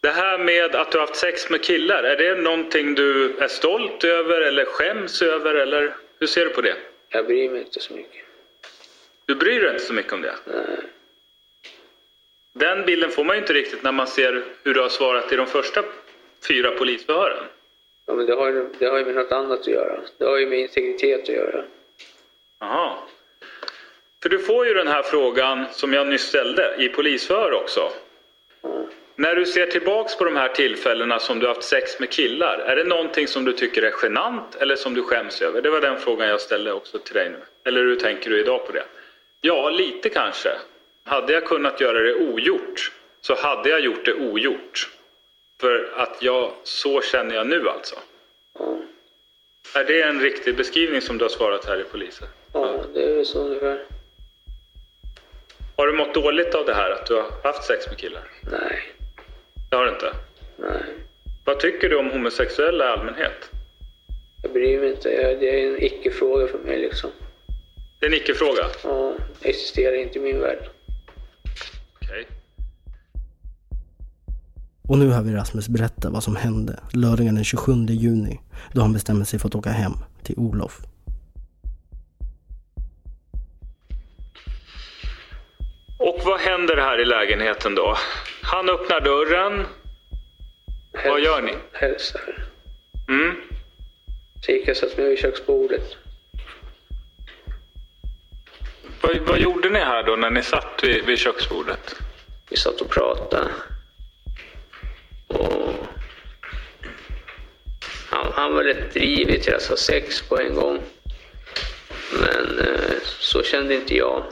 [0.00, 3.48] Det här med att du har haft sex med killar, är det någonting du är
[3.48, 6.76] stolt över eller skäms över eller hur ser du på det?
[7.08, 8.24] Jag bryr mig inte så mycket.
[9.26, 10.34] Du bryr dig inte så mycket om det?
[10.44, 10.78] Nej.
[12.52, 15.36] Den bilden får man ju inte riktigt när man ser hur du har svarat i
[15.36, 15.84] de första
[16.48, 17.44] fyra polisförhören.
[18.06, 20.00] Ja, men det har, ju, det har ju med något annat att göra.
[20.18, 21.64] Det har ju med integritet att göra.
[22.60, 22.98] Jaha.
[24.22, 27.92] För du får ju den här frågan som jag nyss ställde i polisförhör också.
[28.64, 28.86] Mm.
[29.16, 32.76] När du ser tillbaks på de här tillfällena som du haft sex med killar, är
[32.76, 35.62] det någonting som du tycker är genant eller som du skäms över?
[35.62, 37.38] Det var den frågan jag ställde också till dig nu.
[37.64, 38.84] Eller hur tänker du idag på det?
[39.40, 40.50] Ja, lite kanske.
[41.04, 44.90] Hade jag kunnat göra det ogjort så hade jag gjort det ogjort.
[45.60, 47.96] För att jag, så känner jag nu alltså.
[48.60, 48.82] Mm.
[49.74, 52.28] Är det en riktig beskrivning som du har svarat här i polisen?
[52.52, 53.84] Ja, det är väl så ungefär.
[55.80, 58.22] Har du mått dåligt av det här att du har haft sex med killar?
[58.42, 58.78] Nej.
[59.70, 60.12] Det har du inte?
[60.58, 60.82] Nej.
[61.46, 63.50] Vad tycker du om homosexuella i allmänhet?
[64.42, 65.08] Jag bryr mig inte.
[65.40, 67.10] Det är en icke-fråga för mig liksom.
[68.00, 68.62] Det är en icke-fråga?
[68.84, 70.70] Ja, existerar inte i min värld.
[72.02, 72.08] Okej.
[72.10, 72.24] Okay.
[74.88, 78.40] Och nu har vi Rasmus berätta vad som hände lördagen den 27 juni
[78.72, 80.80] då han bestämde sig för att åka hem till Olof.
[86.00, 87.96] Och vad händer här i lägenheten då?
[88.42, 89.66] Han öppnar dörren.
[90.94, 91.54] Häls vad gör ni?
[91.72, 92.46] Hälsar.
[93.08, 93.36] Mm.
[94.46, 95.96] Jag satt mig vid köksbordet.
[99.00, 101.94] Vad, vad gjorde ni här då när ni satt vid, vid köksbordet?
[102.50, 103.50] Vi satt och pratade.
[105.26, 105.74] Och
[108.10, 110.80] han, han var rätt drivig till att ha sex på en gång.
[112.20, 114.24] Men eh, så kände inte jag.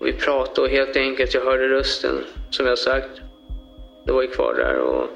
[0.00, 3.20] Vi pratade och helt enkelt, jag hörde rösten som jag sagt.
[4.06, 5.08] Det var ju kvar där och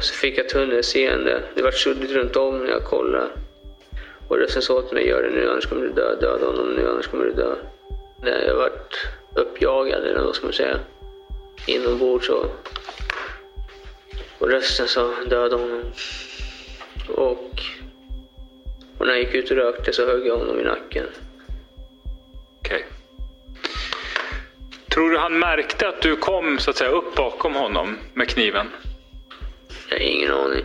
[0.00, 1.42] så fick jag tunnelseende.
[1.54, 3.28] Det var suddigt runt om när jag kollade.
[4.28, 6.16] Och rösten sa till mig, gör det nu annars kommer du dö.
[6.20, 7.54] Döda honom nu annars kommer du dö.
[8.22, 10.78] När jag vart uppjagad, eller vad ska man säga,
[11.66, 12.46] inombords så...
[14.38, 15.82] Och rösten sa, döda honom.
[17.08, 17.50] Och,
[18.98, 21.06] och när jag gick ut och rökte så högg jag honom i nacken.
[22.64, 22.86] Okej.
[24.90, 28.66] Tror du han märkte att du kom så att säga upp bakom honom med kniven?
[29.88, 30.64] Jag har ingen aning.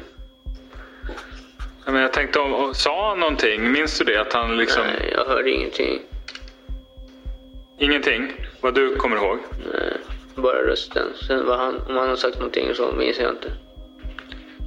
[1.85, 3.71] Ja, men jag tänkte, om, om- sa han någonting?
[3.71, 4.21] Minns du det?
[4.21, 4.83] Att han liksom...
[4.87, 5.99] Nej, jag hörde ingenting.
[7.79, 8.31] Ingenting?
[8.61, 9.37] Vad du kommer ihåg?
[9.73, 9.93] Nej,
[10.35, 11.07] bara rösten.
[11.27, 13.51] Sen vad han, om han har sagt någonting så minns jag inte.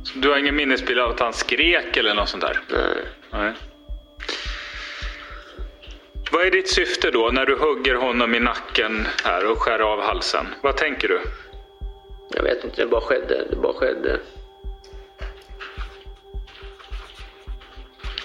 [0.04, 2.60] Så Du har ingen minnesbild av att han skrek eller något sånt där?
[2.68, 3.04] Nej.
[3.30, 3.52] Nej.
[6.32, 10.00] Vad är ditt syfte då när du hugger honom i nacken här och skär av
[10.00, 10.46] halsen?
[10.62, 11.20] Vad tänker du?
[12.34, 13.44] Jag vet inte, det bara skedde.
[13.50, 14.18] Det bara skedde.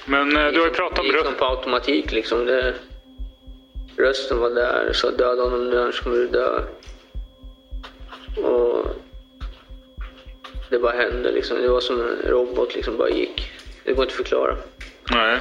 [0.05, 2.45] Men eh, du har ju pratat om Det gick på automatik liksom.
[2.45, 2.73] Det,
[3.97, 6.61] rösten var där, så döda honom nu annars kommer du dö.
[8.43, 8.85] Och
[10.69, 11.61] det bara hände liksom.
[11.61, 13.51] Det var som en robot liksom, bara gick.
[13.83, 14.57] Det går inte att förklara.
[15.11, 15.39] Nej.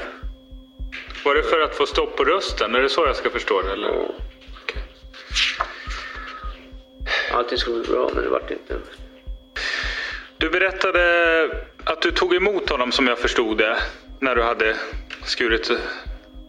[1.24, 2.74] Var det för att få stopp på rösten?
[2.74, 3.72] Är det så jag ska förstå det?
[3.72, 4.08] Eller?
[7.32, 8.74] Allting skulle bli bra, men det vart inte.
[10.36, 13.76] Du berättade att du tog emot honom som jag förstod det.
[14.20, 14.76] När du hade
[15.24, 15.70] skurit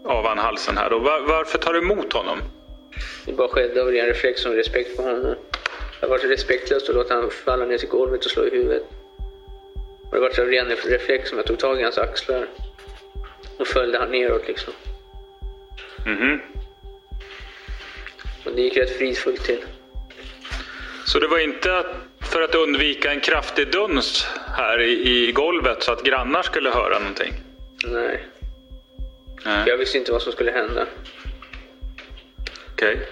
[0.05, 0.93] av han halsen här.
[0.93, 2.39] Och var, varför tar du emot honom?
[3.25, 5.35] Det bara skedde av ren reflex som respekt för honom.
[6.01, 8.83] Det var så respektlöst att låta honom falla ner till golvet och slå i huvudet.
[10.05, 12.47] Och det var så ren reflex som jag tog tag i hans axlar.
[13.57, 14.73] Och följde han neråt liksom.
[16.05, 16.39] Mhm.
[18.45, 19.63] Och det gick rätt fridfullt till.
[21.05, 21.85] Så det var inte
[22.31, 24.27] för att undvika en kraftig duns
[24.57, 27.33] här i, i golvet så att grannar skulle höra någonting?
[27.83, 28.27] Nej.
[29.45, 29.63] Nej.
[29.67, 30.85] Jag visste inte vad som skulle hända.
[32.73, 33.07] Okej.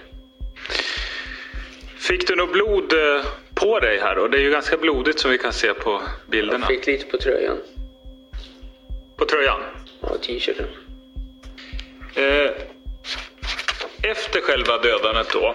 [1.98, 3.24] Fick du något blod eh,
[3.54, 4.28] på dig här då?
[4.28, 6.66] Det är ju ganska blodigt som vi kan se på bilderna.
[6.68, 7.56] Jag fick lite på tröjan.
[9.16, 9.60] På tröjan?
[10.08, 10.66] Ja, t-shirten.
[12.14, 12.50] Eh,
[14.02, 15.54] efter själva dödandet då.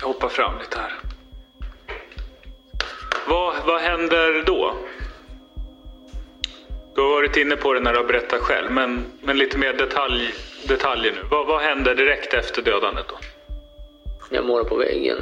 [0.00, 0.92] Jag hoppar fram lite här.
[3.28, 4.76] Vad, vad händer då?
[6.94, 9.72] Du har varit inne på det när du har berättat själv, men, men lite mer
[9.72, 10.34] detalj,
[10.68, 11.20] detaljer nu.
[11.30, 13.18] Vad, vad händer direkt efter dödandet då?
[14.30, 15.16] Jag målar på väggen.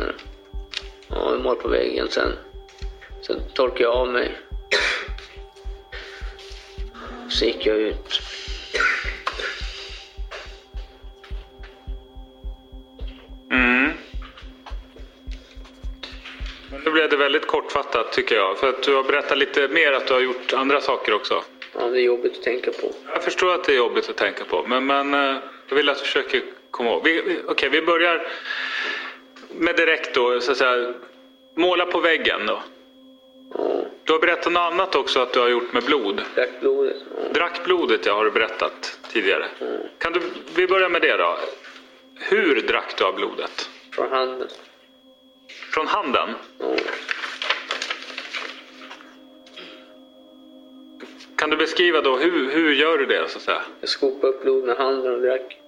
[1.09, 2.09] Ja, jag målar på väggen.
[2.11, 2.33] Sen,
[3.23, 4.33] sen torkade jag av mig.
[7.35, 8.21] Så gick jag ut.
[13.53, 13.91] Mm.
[16.85, 18.59] Nu blev det väldigt kortfattat tycker jag.
[18.59, 21.43] För att du har berättat lite mer att du har gjort andra saker också.
[21.79, 22.93] Ja, det är jobbigt att tänka på.
[23.13, 24.65] Jag förstår att det är jobbigt att tänka på.
[24.67, 25.37] Men, men eh,
[25.69, 27.09] jag vill att du försöker komma ihåg.
[27.49, 28.27] Okej, vi börjar
[29.51, 30.41] med direkt då.
[30.41, 30.95] Så att säga,
[31.57, 32.63] måla på väggen då.
[34.05, 36.23] Du har berättat något annat också att du har gjort med blod.
[36.35, 36.97] Drack blodet.
[37.35, 39.49] Drack blodet, ja, har du berättat tidigare.
[39.99, 40.21] Kan du,
[40.57, 41.39] vi börjar med det då.
[42.15, 43.71] Hur drack du av blodet?
[43.93, 44.49] Från handen.
[45.49, 46.35] Från handen?
[51.37, 53.63] Kan du beskriva då, hur, hur gör du det så att säga?
[53.81, 55.61] Jag skopade upp blod med handen och drack.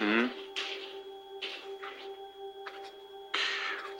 [0.00, 0.28] Mm.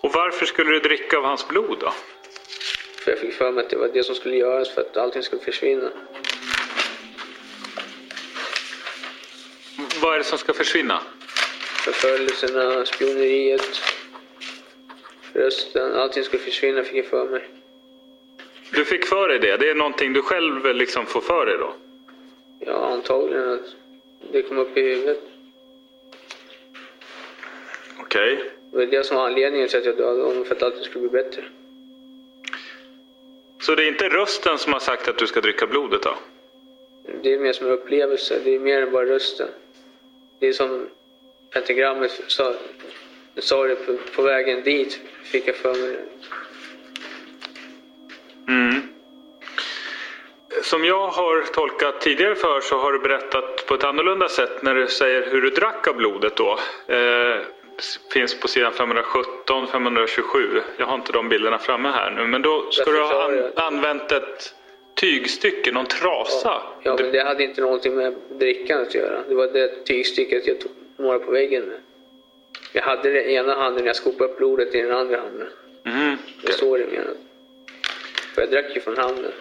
[0.00, 1.92] Och varför skulle du dricka av hans blod då?
[2.98, 5.22] För jag fick för mig att det var det som skulle göras för att allting
[5.22, 5.90] skulle försvinna.
[10.00, 11.00] Vad är det som ska försvinna?
[11.84, 13.80] Förföljelserna, spioneriet,
[15.32, 17.48] rösten, allting skulle försvinna fick jag för mig.
[18.70, 19.56] Du fick för dig det?
[19.56, 21.74] Det är någonting du själv liksom får för dig då?
[22.60, 23.74] Ja, antagligen att
[24.32, 25.20] det kom upp i huvudet.
[28.00, 28.55] Okej.
[28.76, 31.08] Det var det som var anledningen till att jag dödade honom, för att allting skulle
[31.08, 31.42] bli bättre.
[33.60, 36.14] Så det är inte rösten som har sagt att du ska dricka blodet då?
[37.22, 39.48] Det är mer som en upplevelse, det är mer än bara rösten.
[40.40, 40.86] Det är som
[41.52, 42.54] pentagrammet sa,
[43.38, 45.96] sa det på, på vägen dit, fick jag för mig.
[48.48, 48.82] Mm.
[50.62, 54.74] som jag har tolkat tidigare för så har du berättat på ett annorlunda sätt när
[54.74, 56.58] du säger hur du drack av blodet då.
[56.86, 57.40] Eh,
[58.12, 60.62] finns på sidan 517, 527.
[60.76, 62.26] Jag har inte de bilderna framme här nu.
[62.26, 64.54] Men då ska du ha an använt ett
[64.94, 66.62] tygstycke, någon trasa.
[66.82, 69.22] Ja, men det hade inte någonting med drickandet att göra.
[69.28, 70.56] Det var det tygstycket jag
[70.96, 71.80] målade på väggen med.
[72.72, 75.48] Jag hade det i ena handen när jag skopade upp blodet i den andra handen.
[75.84, 76.16] Mm.
[76.42, 77.16] Det är så det menat.
[78.34, 79.32] För jag drack ju från handen.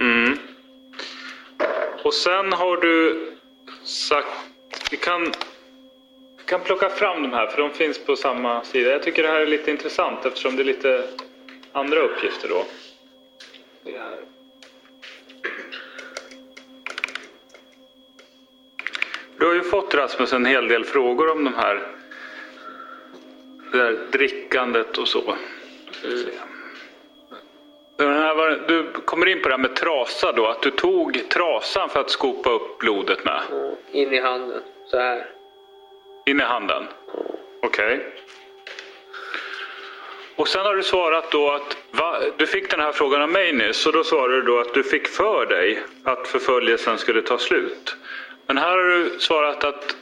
[0.00, 0.38] Mm.
[2.02, 3.26] Och sen har du
[3.84, 4.28] sagt...
[4.90, 5.32] Vi kan,
[6.52, 8.90] kan plocka fram de här för de finns på samma sida.
[8.90, 11.04] Jag tycker det här är lite intressant eftersom det är lite
[11.72, 12.64] andra uppgifter då.
[13.84, 14.18] Det här.
[19.38, 21.82] Du har ju fått Rasmus en hel del frågor om de här,
[23.72, 25.20] det här drickandet och så.
[27.96, 32.00] Var, du kommer in på det här med trasa då, att du tog trasan för
[32.00, 33.42] att skopa upp blodet med.
[33.92, 35.41] In i handen, så här.
[36.26, 36.82] In i handen?
[37.62, 38.06] Okej.
[40.36, 43.52] Och sen har du svarat då att, va, du fick den här frågan av mig
[43.52, 47.38] nyss och då svarade du då att du fick för dig att förföljelsen skulle ta
[47.38, 47.96] slut.
[48.46, 49.96] Men här har du svarat att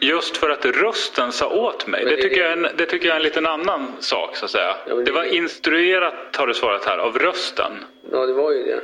[0.00, 2.04] just för att rösten sa åt mig.
[2.04, 4.44] Det det- tycker, jag är en, det tycker jag är en liten annan sak så
[4.44, 4.76] att säga.
[5.04, 7.72] Det var instruerat har du svarat här av rösten.
[8.12, 8.80] Ja, det var ju det.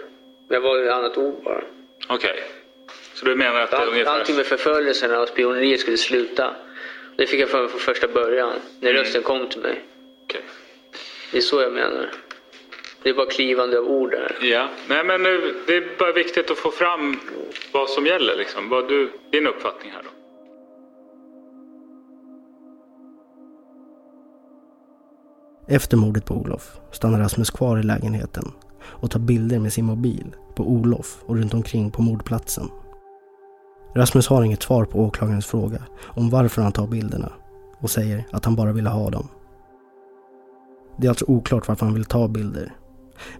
[0.49, 1.61] Men det var ett annat ord bara.
[2.09, 2.43] Okej.
[3.15, 4.11] Så du menar att det är ungefär...
[4.19, 6.57] allting med förföljelserna och spioneriet skulle sluta.
[7.17, 9.03] Det fick jag för från första början, när Mm.
[9.03, 9.85] rösten kom till mig.
[10.25, 10.41] Okej.
[11.33, 12.11] Det är så jag menar.
[13.03, 14.37] Det är bara klivande av ord där.
[14.41, 17.21] Ja, nej men nu, det är bara viktigt att få fram
[17.73, 18.69] vad som gäller liksom.
[18.69, 20.11] Vad du, din uppfattning här då.
[25.69, 28.45] Efter mordet på Olof stannar Rasmus kvar i lägenheten
[28.83, 32.71] och tar bilder med sin mobil på Olof och runt omkring på mordplatsen.
[33.95, 37.33] Rasmus har inget svar på åklagarens fråga om varför han tar bilderna
[37.79, 39.29] och säger att han bara ville ha dem.
[40.97, 42.75] Det är alltså oklart varför han vill ta bilder.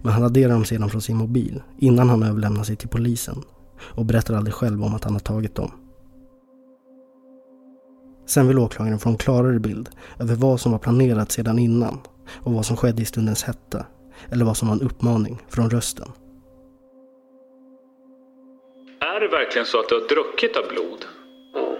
[0.01, 3.41] Men han raderar dem sedan från sin mobil innan han överlämnar sig till polisen
[3.79, 5.71] och berättar aldrig själv om att han har tagit dem.
[8.25, 9.89] Sen vill åklagaren få en klarare bild
[10.19, 13.85] över vad som var planerat sedan innan och vad som skedde i stundens hetta
[14.29, 16.07] eller vad som var en uppmaning från rösten.
[18.99, 21.05] Är det verkligen så att du har druckit av blod?
[21.53, 21.77] Ja.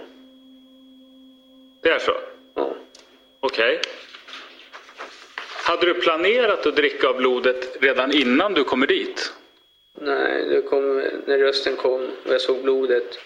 [1.82, 2.16] Det är så?
[2.54, 2.74] Ja.
[3.40, 3.80] Okej.
[5.64, 9.32] Hade du planerat att dricka av blodet redan innan du kommer dit?
[10.00, 10.96] Nej, det kom,
[11.26, 13.18] när rösten kom och jag såg blodet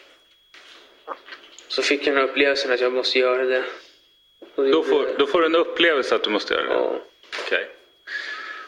[1.69, 3.65] så fick jag den här upplevelsen att jag måste göra det.
[4.57, 6.73] Då får, då får du en upplevelse att du måste göra det?
[6.73, 7.01] Ja.
[7.47, 7.69] Okej.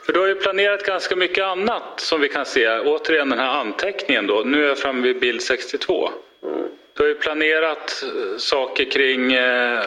[0.03, 2.79] För du har ju planerat ganska mycket annat som vi kan se.
[2.79, 4.43] Återigen den här anteckningen då.
[4.45, 6.11] Nu är jag framme vid bild 62.
[6.95, 9.85] Du har ju planerat eh, saker kring eh,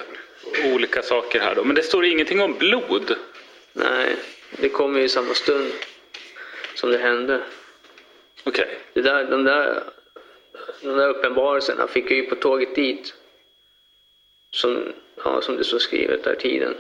[0.74, 1.64] olika saker här då.
[1.64, 3.16] Men det står ingenting om blod.
[3.74, 4.16] Nej,
[4.62, 5.72] det kom ju i samma stund
[6.76, 7.42] som det hände.
[8.44, 8.78] Okej.
[8.94, 9.84] Det där, de, där,
[10.82, 13.14] de där uppenbarelserna fick jag ju på tåget dit.
[14.52, 14.94] Som,
[15.24, 16.76] ja, som det står skrivet där, tiden.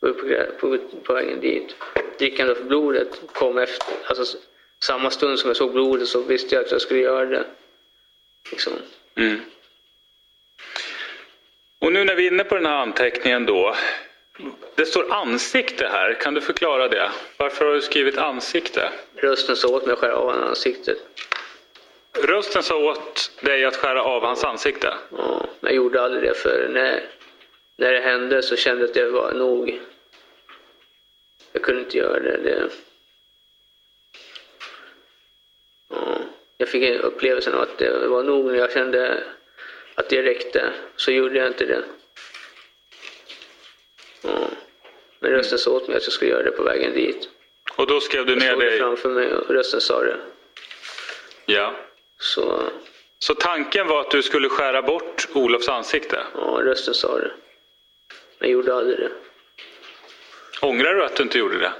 [0.00, 0.14] På,
[0.60, 1.74] på, på vägen dit.
[2.18, 4.38] Drickande av blodet kom efter, alltså
[4.82, 7.44] samma stund som jag såg blodet så visste jag att jag skulle göra det.
[8.50, 8.72] Liksom.
[9.14, 9.40] Mm.
[11.78, 13.74] Och nu när vi är inne på den här anteckningen då.
[14.74, 16.14] Det står ansikte här.
[16.14, 17.10] Kan du förklara det?
[17.36, 18.90] Varför har du skrivit ansikte?
[19.16, 20.98] Rösten sa åt mig att skära av honom ansiktet.
[22.12, 24.94] Rösten sa åt dig att skära av hans ansikte?
[25.10, 27.02] Ja, men jag gjorde aldrig det för när,
[27.76, 29.80] när det hände så kände jag att det var nog.
[31.56, 32.36] Jag kunde inte göra det.
[32.36, 32.68] det
[35.88, 36.18] ja,
[36.56, 39.24] jag fick en upplevelse av att det var nog när jag kände
[39.94, 40.72] att det räckte.
[40.96, 41.84] Så gjorde jag inte det.
[44.22, 44.48] Ja.
[45.20, 47.28] Men rösten sa åt mig att jag skulle göra det på vägen dit.
[47.76, 48.78] Och då skrev du Jag ner såg det det?
[48.78, 50.16] framför mig och rösten sa det.
[51.46, 51.74] Ja.
[52.18, 52.62] Så
[53.18, 56.26] Så tanken var att du skulle skära bort Olofs ansikte?
[56.34, 57.30] ja, rösten sa det.
[58.38, 59.10] Men jag gjorde aldrig det.
[60.62, 61.72] Ångrar du att du inte gjorde det?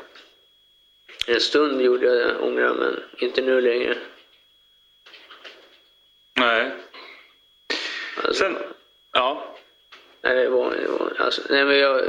[1.26, 3.96] En stund gjorde jag det, ångrar men inte nu längre.
[6.34, 6.70] Nej.
[8.32, 8.56] Sen,
[9.12, 9.56] ja.
[10.22, 12.02] Nej, det var, det var alltså, nej men jag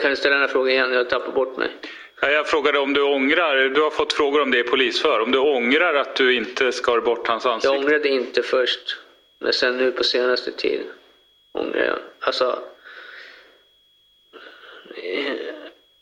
[0.00, 0.92] kan, du ställa den här frågan igen?
[0.92, 1.70] Jag tappar bort mig.
[2.20, 5.30] Ja, Jag frågade om du ångrar, du har fått frågor om det i polisför, om
[5.32, 7.76] du ångrar att du inte skar bort hans Jag ansikte?
[7.76, 8.96] ångrade inte först,
[9.38, 10.80] men sen nu på senaste tid
[11.52, 11.98] ångrar jag.
[12.20, 12.58] Alltså,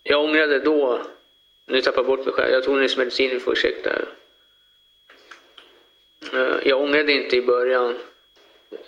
[0.02, 1.00] jag ångrade då.
[1.66, 2.52] Nu tappar jag bort mig själv.
[2.52, 3.90] Jag tog nyss medicin, ni får ursäkta.
[6.32, 7.94] Eh, Jag ångrade inte i början.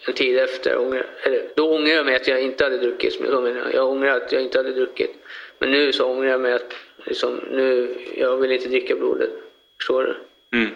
[0.06, 0.78] En tid efter.
[0.78, 3.20] Ångrar, eller, då ångrade jag mig att jag inte hade druckit.
[3.20, 5.14] men så menar Jag Jag ångrar att jag inte hade druckit.
[5.58, 6.74] Men nu så ångrar jag mig att
[7.04, 9.30] liksom, nu, jag vill inte dricka blodet.
[9.76, 10.14] Förstår du?
[10.58, 10.70] Mm.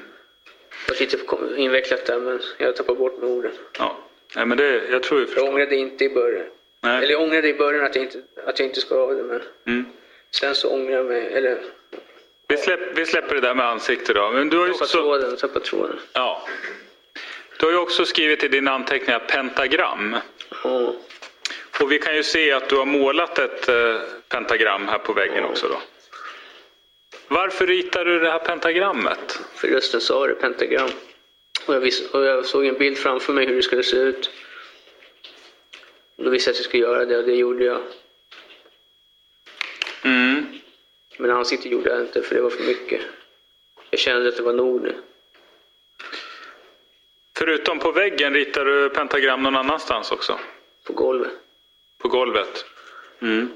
[0.86, 3.52] Det var lite invecklat där men jag tappar bort med orden.
[3.78, 3.96] Ja.
[4.36, 6.46] Nej, men det, jag tror jag Jag ångrade inte i början.
[6.80, 6.96] Nej.
[7.04, 9.42] Eller jag ångrade i början att jag inte, att jag inte ska ha det men
[9.66, 9.84] Mm.
[10.30, 11.32] Sen så ångrar jag mig.
[11.32, 11.58] Eller
[12.48, 14.30] Vi, släpp, vi släpper det där med ansikte då.
[14.30, 15.98] Men du har ju också, tråden, tappar tråden.
[16.12, 16.42] ja.
[17.58, 20.16] du har ju också skrivit i dina anteckningar pentagram.
[21.80, 23.96] Och vi kan ju se att du har målat ett eh,
[24.28, 25.80] pentagram här på väggen också då.
[27.28, 29.40] Varför ritar du det här pentagrammet?
[29.54, 30.88] För rösten sa det, pentagram.
[31.66, 34.30] Och jag, vis- och jag såg en bild framför mig hur det skulle se ut.
[36.16, 37.78] Då visste jag att jag skulle göra det och det gjorde jag.
[40.04, 40.58] Mm.
[41.18, 43.00] Men ansiktet gjorde jag inte för det var för mycket.
[43.90, 44.94] Jag kände att det var nog nu.
[47.38, 50.38] Förutom på väggen ritar du pentagram någon annanstans också?
[50.84, 51.32] På golvet.
[51.98, 52.64] På golvet?
[53.22, 53.48] Mm.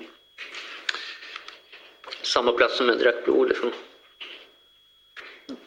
[2.22, 3.72] Samma plats som jag drack blod ifrån.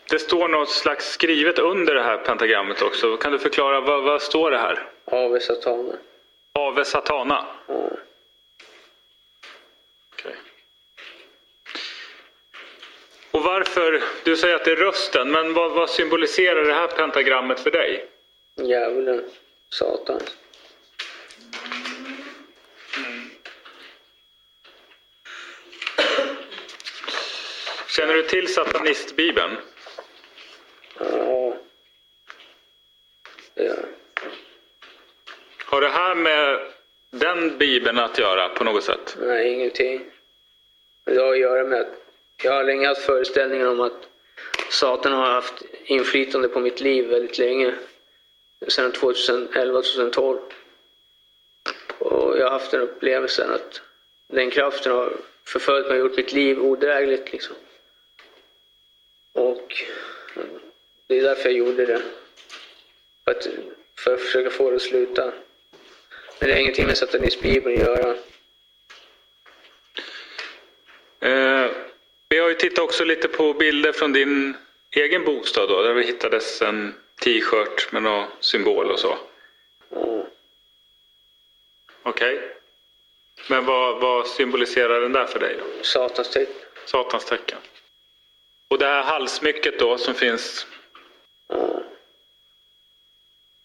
[0.09, 3.17] Det står något slags skrivet under det här pentagrammet också.
[3.17, 4.87] Kan du förklara, vad, vad står det här?
[5.05, 5.93] Ave Satana.
[6.53, 7.45] Ave Satana?
[7.67, 7.89] Ja.
[10.13, 10.35] Okej.
[13.31, 17.59] Och varför, du säger att det är rösten, men vad, vad symboliserar det här pentagrammet
[17.59, 18.05] för dig?
[18.61, 19.23] Djävulen.
[19.69, 20.19] Satan.
[27.87, 29.57] Känner du till satanistbibeln?
[30.99, 31.57] Ja.
[33.53, 33.85] Det gör jag.
[35.65, 36.59] Har det här med
[37.11, 39.17] den bibeln att göra på något sätt?
[39.21, 40.01] Nej, ingenting.
[41.03, 42.04] Det har att göra med att
[42.43, 44.07] jag har länge haft föreställningen om att
[44.69, 47.75] Satan har haft inflytande på mitt liv väldigt länge.
[48.67, 50.39] Sedan 2011-2012.
[51.99, 53.81] Och jag har haft den upplevelsen att
[54.27, 55.13] den kraften har
[55.43, 57.55] förföljt mig och gjort mitt liv odrägligt liksom.
[59.33, 59.83] Och
[61.07, 62.01] det är därför jag gjorde det.
[63.23, 63.47] För att,
[63.99, 65.33] för att försöka få det att sluta.
[66.39, 68.15] Men det har ingenting med satanistbibeln att göra.
[71.23, 71.64] Uh.
[71.64, 71.64] Eh,
[72.35, 74.57] vi har ju tittat också lite på bilder från din
[74.91, 79.17] egen bostad då, där vi hittades en t-shirt med någon symbol och så.
[82.03, 82.55] Okej.
[83.49, 85.83] Men vad, vad symboliserar den där för dig då?
[85.83, 86.55] Satans tecken.
[86.85, 87.57] Satans tecken.
[88.67, 90.67] Och det här halssmycket då som finns,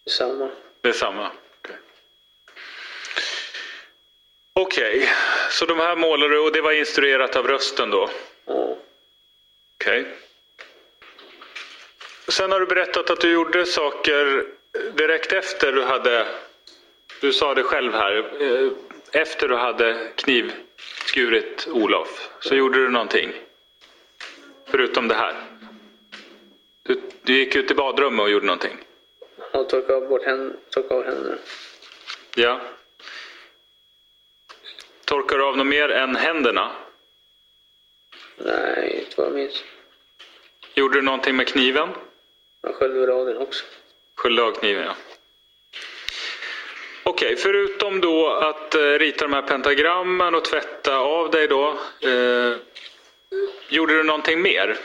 [0.07, 0.51] Samma.
[0.81, 1.31] det är samma?
[1.33, 1.77] Okej,
[4.53, 5.09] Okej,
[5.51, 8.11] så de här målar du och det var instruerat av rösten då?
[9.77, 10.07] Okej.
[12.29, 14.45] Sen har du berättat att du gjorde saker
[14.95, 16.27] direkt efter du hade,
[17.21, 18.73] du sa det själv här, eh,
[19.13, 23.33] efter du hade knivskurit Olof så gjorde du någonting.
[24.67, 25.35] Förutom det här.
[26.83, 28.77] Du, du gick ut i badrummet och gjorde någonting.
[29.53, 30.53] Och torka av bort händerna.
[30.71, 31.37] Torka av händerna.
[32.35, 32.61] Ja.
[35.05, 36.73] Torkar du av något mer än händerna?
[38.45, 39.65] Nej, inte vad jag minns.
[40.75, 41.89] Gjorde du någonting med kniven?
[42.63, 43.65] Jag sköljde av den också.
[44.15, 44.95] Sköljde av kniven, ja.
[47.03, 51.79] Okej, förutom då att eh, rita de här pentagrammen och tvätta av dig då.
[52.01, 52.57] Eh,
[53.69, 54.77] gjorde du någonting mer?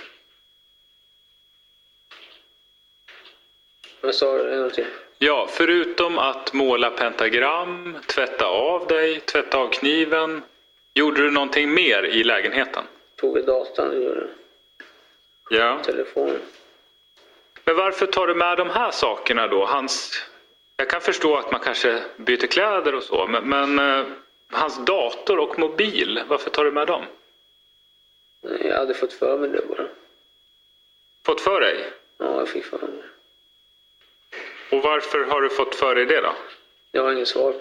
[4.01, 4.53] Vad sa du?
[4.53, 4.85] En gång till.
[5.17, 10.43] Ja, förutom att måla pentagram, tvätta av dig, tvätta av kniven.
[10.93, 12.83] Gjorde du någonting mer i lägenheten?
[13.15, 14.27] Tog väl datorn och gjorde
[15.49, 15.83] Ja.
[15.83, 16.41] telefonen.
[17.63, 19.65] Men varför tar du med de här sakerna då?
[19.65, 20.23] Hans...
[20.77, 24.05] Jag kan förstå att man kanske byter kläder och så, men, men eh,
[24.51, 27.03] hans dator och mobil, varför tar du med dem?
[28.41, 29.87] Jag hade fått för mig det bara.
[31.25, 31.91] Fått för dig?
[32.17, 33.03] Ja, jag fick för mig.
[34.71, 36.33] Och varför har du fått för dig det då?
[36.91, 37.53] Jag har inget svar.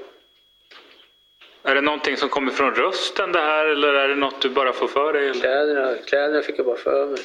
[1.66, 4.73] Är det någonting som kommer från rösten det här eller är det något du bara
[4.73, 5.28] får för dig?
[5.28, 5.41] Eller?
[5.41, 7.20] Kläderna, kläderna fick jag bara för mig.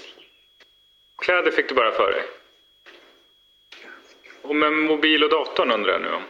[1.17, 2.23] Kläder fick du bara för dig?
[4.41, 6.23] Och med mobil och datorn undrar jag nu om.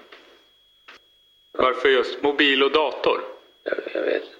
[1.51, 3.21] Varför just mobil och dator?
[3.63, 4.35] Jag, jag vet inte.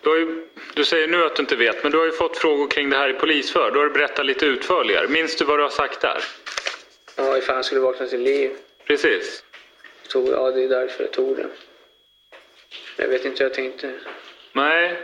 [0.00, 2.68] Du, ju, du säger nu att du inte vet, men du har ju fått frågor
[2.68, 3.70] kring det här i polisför.
[3.70, 5.08] Då har du berättat lite utförligare.
[5.08, 6.24] Minns du vad du har sagt där?
[7.16, 8.56] Ja, ifall han skulle vakna till liv.
[8.84, 9.44] Precis.
[10.08, 11.50] Tog, ja, det är därför jag tog den.
[13.00, 13.92] Jag vet inte hur jag tänkte.
[14.52, 14.96] Nej.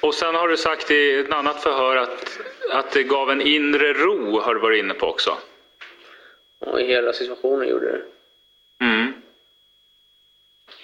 [0.00, 3.92] Och sen har du sagt i ett annat förhör att, att det gav en inre
[3.92, 5.38] ro, har du varit inne på också.
[6.58, 8.02] Och i hela situationen gjorde det.
[8.84, 9.12] Mm.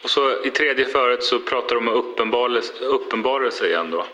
[0.03, 4.07] Och så i tredje förhöret så pratar de om uppenbarelse, uppenbarelse igen då.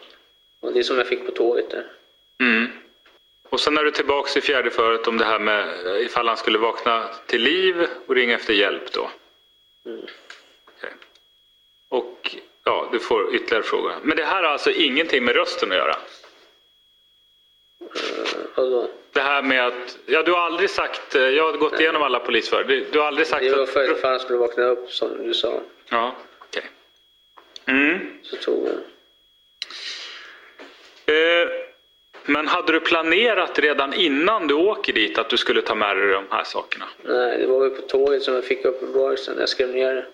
[0.60, 1.86] Och det som jag fick på tåget där.
[2.40, 2.68] Mm.
[3.48, 5.66] Och sen är du tillbaks i fjärde förhöret om det här med
[6.00, 9.10] ifall han skulle vakna till liv och ringa efter hjälp då.
[9.86, 10.06] Mm.
[11.92, 13.92] Och ja, du får ytterligare frågor.
[14.02, 15.96] Men det här har alltså ingenting med rösten att göra?
[18.54, 18.88] Vadå?
[19.12, 22.20] Det här med att, ja du har aldrig sagt, eh, jag har gått igenom alla
[22.20, 23.70] polisförhör, du, du har aldrig sagt Det var att...
[23.70, 25.60] för att han skulle vakna upp som du sa.
[25.88, 26.64] Ja, okej.
[27.66, 27.98] Mm.
[28.22, 28.74] Så tog jag.
[31.16, 31.48] Eh,
[32.24, 36.08] men hade du planerat redan innan du åker dit att du skulle ta med dig
[36.08, 36.84] de här sakerna?
[37.02, 39.36] Nej, det var väl på tåget som jag fick uppenbarelsen.
[39.38, 40.06] Jag skrev ner det.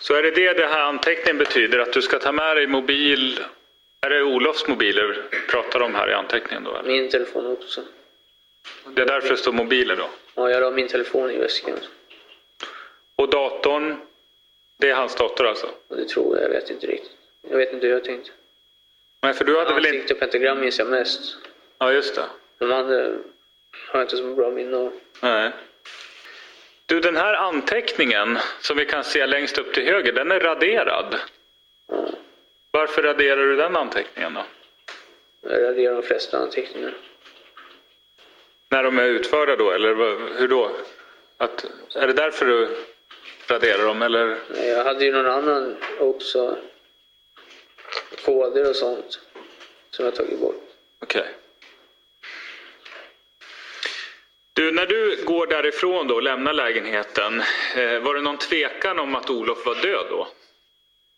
[0.00, 1.78] Så är det det det här anteckningen betyder?
[1.78, 3.40] Att du ska ta med dig mobil?
[4.00, 6.76] Är det Olofs mobiler pratar om här i anteckningen då?
[6.76, 6.92] Eller?
[6.92, 7.82] Min telefon också.
[8.94, 10.08] Det är därför det står mobiler då?
[10.34, 11.78] Ja, jag la min telefon i väskan.
[13.16, 13.96] Och datorn?
[14.78, 15.70] Det är hans dator alltså?
[15.88, 17.16] Det tror jag, jag vet inte riktigt.
[17.50, 18.30] Jag vet inte hur jag tänkte.
[19.22, 20.14] Nej, för du hade väl inte...
[20.14, 21.36] Och pentagram minns jag mest.
[21.78, 22.24] Ja, just det.
[22.58, 23.20] De andra har
[23.92, 24.92] jag inte så bra minne av.
[25.20, 25.50] Nej.
[26.90, 31.16] Du, den här anteckningen som vi kan se längst upp till höger, den är raderad.
[32.70, 34.44] Varför raderar du den anteckningen då?
[35.50, 36.94] Jag raderar de flesta anteckningar.
[38.68, 39.94] När de är utförda då, eller
[40.38, 40.70] hur då?
[41.36, 42.76] Att, är det därför du
[43.46, 44.38] raderar dem, eller?
[44.48, 46.58] Nej, Jag hade ju någon annan också.
[48.24, 49.20] Koder och sånt.
[49.90, 50.62] Som jag tagit bort.
[51.02, 51.26] Okej.
[54.70, 57.40] Du, när du går därifrån då och lämnar lägenheten,
[57.76, 60.28] eh, var det någon tvekan om att Olof var död då?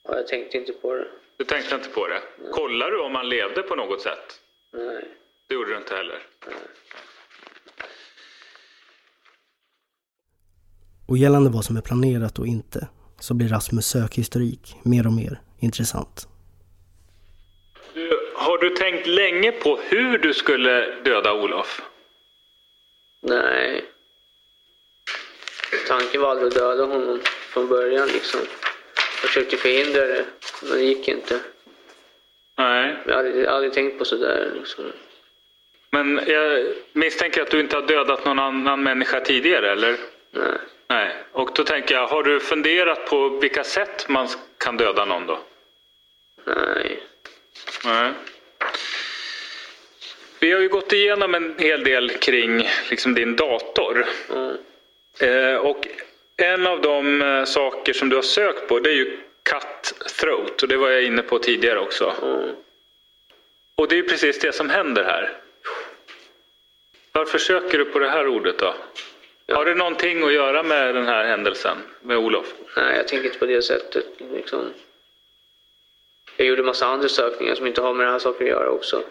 [0.09, 1.07] Ja, jag tänkte inte på det.
[1.37, 2.21] Du tänkte inte på det?
[2.53, 4.41] Kollar du om han levde på något sätt?
[4.73, 5.05] Nej.
[5.49, 6.19] Det gjorde du inte heller?
[11.09, 12.89] Och gällande vad som är planerat och inte
[13.21, 16.29] så blir Rasmus sökhistorik mer och mer intressant.
[17.95, 21.92] Du, har du tänkt länge på hur du skulle döda Olof?
[23.23, 23.85] Nej.
[25.89, 28.41] Tanken var aldrig att döda honom från början liksom.
[28.97, 30.25] Jag försökte förhindra det,
[30.63, 31.41] men det gick inte.
[32.59, 32.97] Nej.
[33.07, 34.93] Jag hade aldrig, aldrig tänkt på sådär liksom.
[35.91, 39.97] Men jag misstänker att du inte har dödat någon annan människa tidigare, eller?
[40.31, 40.59] Nej.
[40.89, 41.17] Nej.
[41.33, 44.29] Och då tänker jag, har du funderat på vilka sätt man
[44.59, 45.39] kan döda någon då?
[46.45, 47.03] Nej.
[47.85, 48.13] Nej.
[50.43, 54.07] Vi har ju gått igenom en hel del kring liksom, din dator.
[55.21, 55.87] Eh, och
[56.37, 60.63] en av de eh, saker som du har sökt på det är ju cut throat
[60.63, 62.15] och det var jag inne på tidigare också.
[63.75, 65.33] Och det är precis det som händer här.
[67.13, 68.75] Varför söker du på det här ordet då?
[69.49, 72.55] Har det någonting att göra med den här händelsen med Olof?
[72.77, 74.73] Nej, jag tänker inte på det sättet liksom.
[76.37, 79.03] Jag gjorde massa andra sökningar som inte har med den här saken att göra också.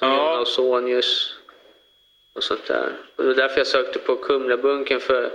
[0.00, 0.38] Ja.
[0.38, 1.34] Ausonius
[2.32, 2.92] och sånt där.
[3.16, 5.30] Och det var därför jag sökte på Kumlabunken för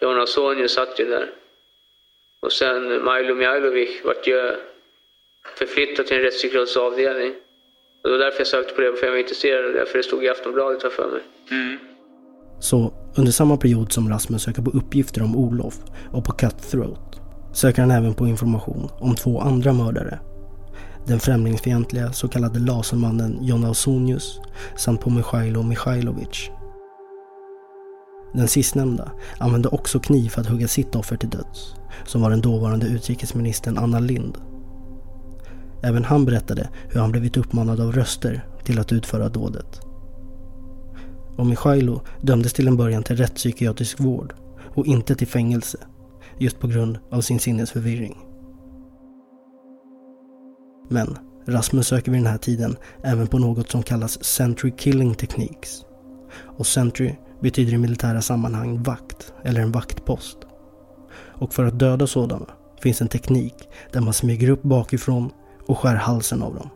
[0.00, 1.30] Jan Ausonius satt ju där.
[2.40, 4.56] Och sen Milo Mihailovic vart ju
[5.58, 7.34] förflyttad till en rättspsykiatrisk avdelning.
[8.02, 9.98] Och det var därför jag sökte på det, för jag var intresserad av det, för
[9.98, 11.20] det stod i Aftonbladet här för mig.
[12.60, 15.74] Så under samma period som Rasmus söker på uppgifter om Olof
[16.12, 17.20] och på Cutthroat
[17.54, 20.18] söker han även på information om två andra mördare.
[21.06, 24.40] Den främlingsfientliga så kallade lasermannen John Ausonius
[24.76, 26.50] samt på Michailo Michailovic.
[28.34, 31.74] Den sistnämnda använde också kniv för att hugga sitt offer till döds,
[32.04, 34.38] som var den dåvarande utrikesministern Anna Lind.
[35.82, 39.80] Även han berättade hur han blivit uppmanad av röster till att utföra dådet.
[41.36, 44.34] Och Michailo dömdes till en början till rättspsykiatrisk vård
[44.74, 45.78] och inte till fängelse,
[46.38, 48.25] just på grund av sin sinnesförvirring.
[50.88, 55.84] Men Rasmus söker vid den här tiden även på något som kallas Sentry Killing Techniques.
[56.58, 60.38] Och Sentry betyder i militära sammanhang vakt eller en vaktpost.
[61.38, 62.46] Och för att döda sådana
[62.80, 63.54] finns en teknik
[63.92, 65.30] där man smyger upp bakifrån
[65.66, 66.70] och skär halsen av dem.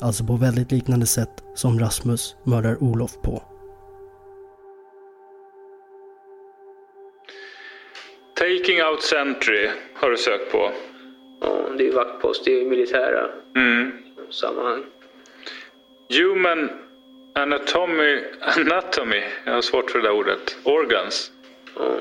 [0.00, 3.42] Alltså på väldigt liknande sätt som Rasmus mördar Olof på.
[8.34, 10.72] Taking out sentry har du sökt på.
[11.40, 13.92] Ja, det är vaktpost, det är ju militära Mm.
[14.30, 14.84] sammanhang.
[16.08, 16.70] Human
[17.34, 20.56] anatomy, anatomy, jag har svårt för det där ordet.
[20.64, 21.30] Organs.
[21.78, 21.96] Ja.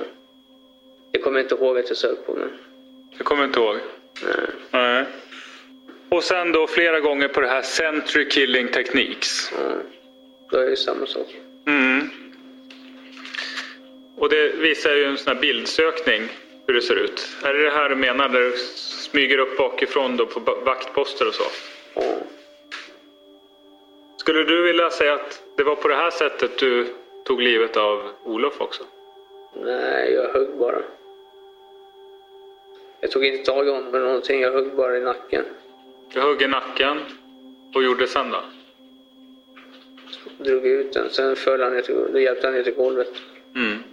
[1.12, 2.50] Jag kommer inte ihåg att jag sökte på men...
[3.18, 3.76] Jag kommer inte ihåg.
[4.24, 4.48] Nej.
[4.72, 5.06] Nej.
[6.10, 9.52] Och sen då flera gånger på det här Century Killing Techniques.
[9.60, 9.78] Mm.
[10.52, 11.36] Det är ju samma sak.
[11.68, 12.10] Mm.
[14.18, 16.24] Och det visar ju en sån här bildsökning
[16.68, 17.28] hur det ser ut.
[17.44, 18.54] Är det det här du menar där du
[19.16, 21.44] smyger upp bakifrån då på vaktposter och så?
[22.02, 22.20] Mm.
[24.18, 26.88] Skulle du vilja säga att det var på det här sättet du
[27.24, 28.84] tog livet av Olof också?
[29.54, 30.82] Nej, jag högg bara.
[33.00, 35.46] Jag tog inte tag i honom eller någonting, jag högg bara i nacken.
[36.14, 37.00] Du högg i nacken
[37.76, 38.40] och gjorde sen då?
[40.38, 43.12] Drog ut den, sen föll han ner till, då hjälpte han ner till golvet.
[43.56, 43.84] Mm.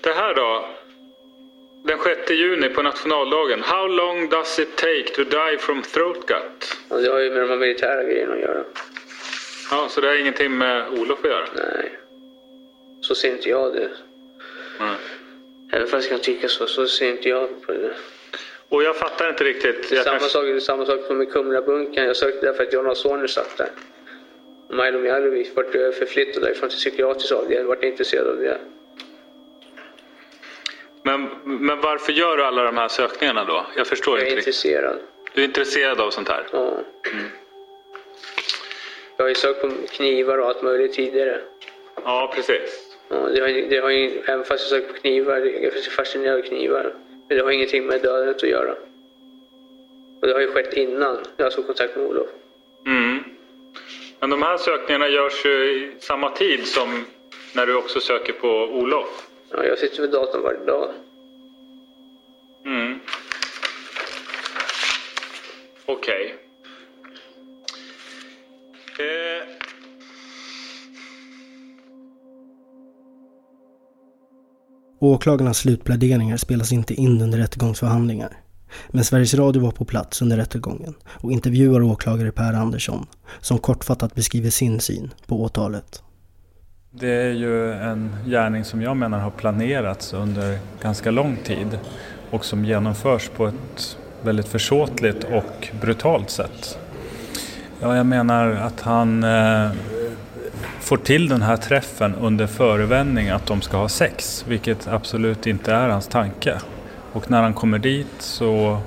[0.00, 0.64] Det här då?
[1.86, 3.62] Den 6 juni på nationaldagen.
[3.62, 6.30] How long does it take to die from throat?
[6.88, 8.64] Ja, det har ju med de här militära grejerna att göra.
[9.70, 11.46] Ja, så det har ingenting med Olof att göra?
[11.54, 11.98] Nej.
[13.00, 13.90] Så ser inte jag det.
[14.80, 14.94] Mm.
[15.72, 17.94] Även fast jag kan tycka så, så ser inte jag på det.
[18.68, 19.90] Och jag fattar inte riktigt.
[19.90, 20.38] Jag samma, kanske...
[20.38, 22.06] sak, samma sak som med Kumlabunkern.
[22.06, 23.70] Jag sökte där för att Jonas Sonner satt där.
[24.68, 27.58] Milo Mihailovic vart förflyttad därifrån till psykiatrisk avdelning.
[27.58, 28.58] Jag vart intresserad av det.
[31.06, 33.66] Men, men varför gör du alla de här sökningarna då?
[33.76, 34.98] Jag förstår jag inte är intresserad.
[35.34, 36.46] Du är intresserad av sånt här?
[36.52, 36.78] Ja.
[37.12, 37.26] Mm.
[39.16, 41.40] Jag har ju sökt på knivar och allt möjligt tidigare.
[42.04, 42.96] Ja, precis.
[43.08, 46.42] Ja, det har, det har, även fast jag sökt på knivar, jag är fascinerad av
[46.42, 46.94] knivar.
[47.28, 48.74] Men det har ingenting med dödandet att göra.
[50.20, 52.28] Och det har ju skett innan jag tog kontakt med Olof.
[52.86, 53.18] Mm.
[54.20, 57.04] Men de här sökningarna görs ju i samma tid som
[57.52, 59.26] när du också söker på Olof?
[59.56, 60.88] Ja, jag sitter vid datorn varje dag.
[62.66, 62.98] Mm.
[65.86, 66.34] Okej.
[68.94, 69.06] Okay.
[69.06, 69.44] Eh.
[75.00, 78.36] Åklagarnas slutpläderingar spelas inte in under rättegångsförhandlingar.
[78.88, 83.06] Men Sveriges Radio var på plats under rättegången och intervjuar åklagare Per Andersson
[83.40, 86.02] som kortfattat beskriver sin syn på åtalet.
[86.96, 91.78] Det är ju en gärning som jag menar har planerats under ganska lång tid
[92.30, 96.78] och som genomförs på ett väldigt försåtligt och brutalt sätt.
[97.80, 99.70] Ja, jag menar att han eh,
[100.80, 105.72] får till den här träffen under förevändning att de ska ha sex, vilket absolut inte
[105.72, 106.58] är hans tanke.
[107.12, 108.78] Och när han kommer dit så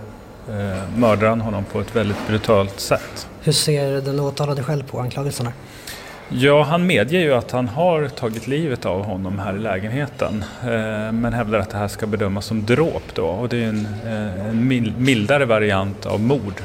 [0.49, 3.27] eh, mördar han honom på ett väldigt brutalt sätt.
[3.41, 5.51] Hur ser den åtalade själv på anklagelserna?
[6.29, 10.45] Ja, han medger ju att han har tagit livet av honom här i lägenheten.
[10.61, 13.25] Eh, men hävdar att det här ska bedömas som dråp då.
[13.25, 14.67] Och det är en, eh, en
[14.97, 16.61] mildare variant av mord.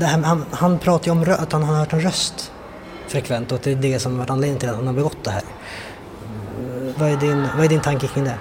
[0.00, 2.52] Här, han, han pratar ju om att han har hört en röst
[3.08, 5.30] frekvent och att det är det som varit anledningen till att han har begått det
[5.30, 5.42] här.
[5.42, 8.38] Eh, vad är din, vad är din tanke kring det?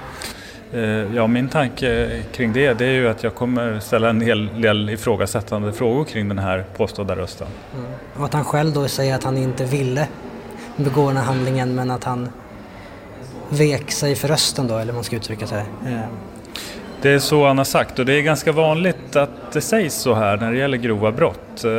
[1.16, 4.90] Ja, min tanke kring det, det är ju att jag kommer ställa en hel del
[4.90, 7.48] ifrågasättande frågor kring den här påstådda rösten.
[7.76, 7.92] Mm.
[8.18, 10.08] Och att han själv då säger att han inte ville
[10.76, 12.30] begå den här handlingen men att han
[13.50, 15.64] vek sig för rösten då, eller man ska uttrycka sig.
[17.02, 20.14] Det är så han har sagt och det är ganska vanligt att det sägs så
[20.14, 21.64] här när det gäller grova brott.
[21.64, 21.72] Eh,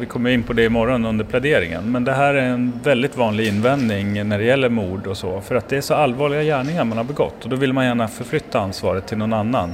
[0.00, 3.48] vi kommer in på det imorgon under pläderingen men det här är en väldigt vanlig
[3.48, 6.98] invändning när det gäller mord och så för att det är så allvarliga gärningar man
[6.98, 9.72] har begått och då vill man gärna förflytta ansvaret till någon annan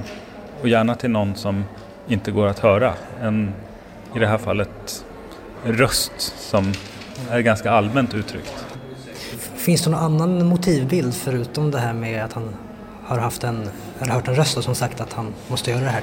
[0.60, 1.64] och gärna till någon som
[2.09, 2.93] inte går att höra.
[3.23, 3.55] En,
[4.14, 5.05] I det här fallet
[5.66, 6.73] en röst som
[7.31, 8.66] är ganska allmänt uttryckt.
[9.56, 12.55] Finns det någon annan motivbild förutom det här med att han
[13.05, 13.68] har haft en,
[14.01, 16.02] eller hört en röst som sagt att han måste göra det här?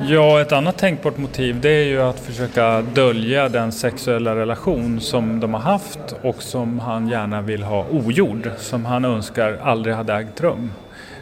[0.00, 5.40] Ja, ett annat tänkbart motiv det är ju att försöka dölja den sexuella relation som
[5.40, 10.14] de har haft och som han gärna vill ha ogjord, som han önskar aldrig hade
[10.14, 10.72] ägt rum.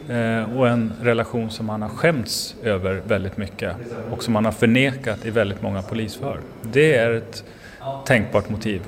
[0.09, 3.75] Eh, och en relation som han har skämts över väldigt mycket
[4.11, 6.39] och som han har förnekat i väldigt många polisförhör.
[6.61, 7.43] Det är ett
[8.05, 8.81] tänkbart motiv.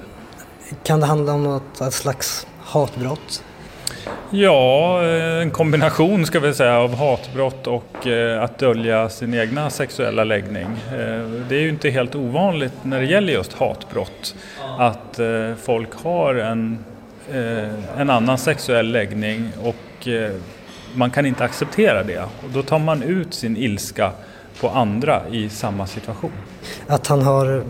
[0.84, 3.44] Kan det handla om något slags hatbrott?
[4.32, 9.70] Ja, eh, en kombination ska vi säga av hatbrott och eh, att dölja sin egna
[9.70, 10.68] sexuella läggning.
[10.92, 14.36] Eh, det är ju inte helt ovanligt när det gäller just hatbrott
[14.78, 15.20] att
[15.62, 16.86] folk har en,
[17.98, 20.08] en annan sexuell läggning och
[20.94, 22.20] man kan inte acceptera det.
[22.20, 24.12] Och då tar man ut sin ilska
[24.62, 26.32] på andra i samma situation.
[26.88, 27.64] Att han har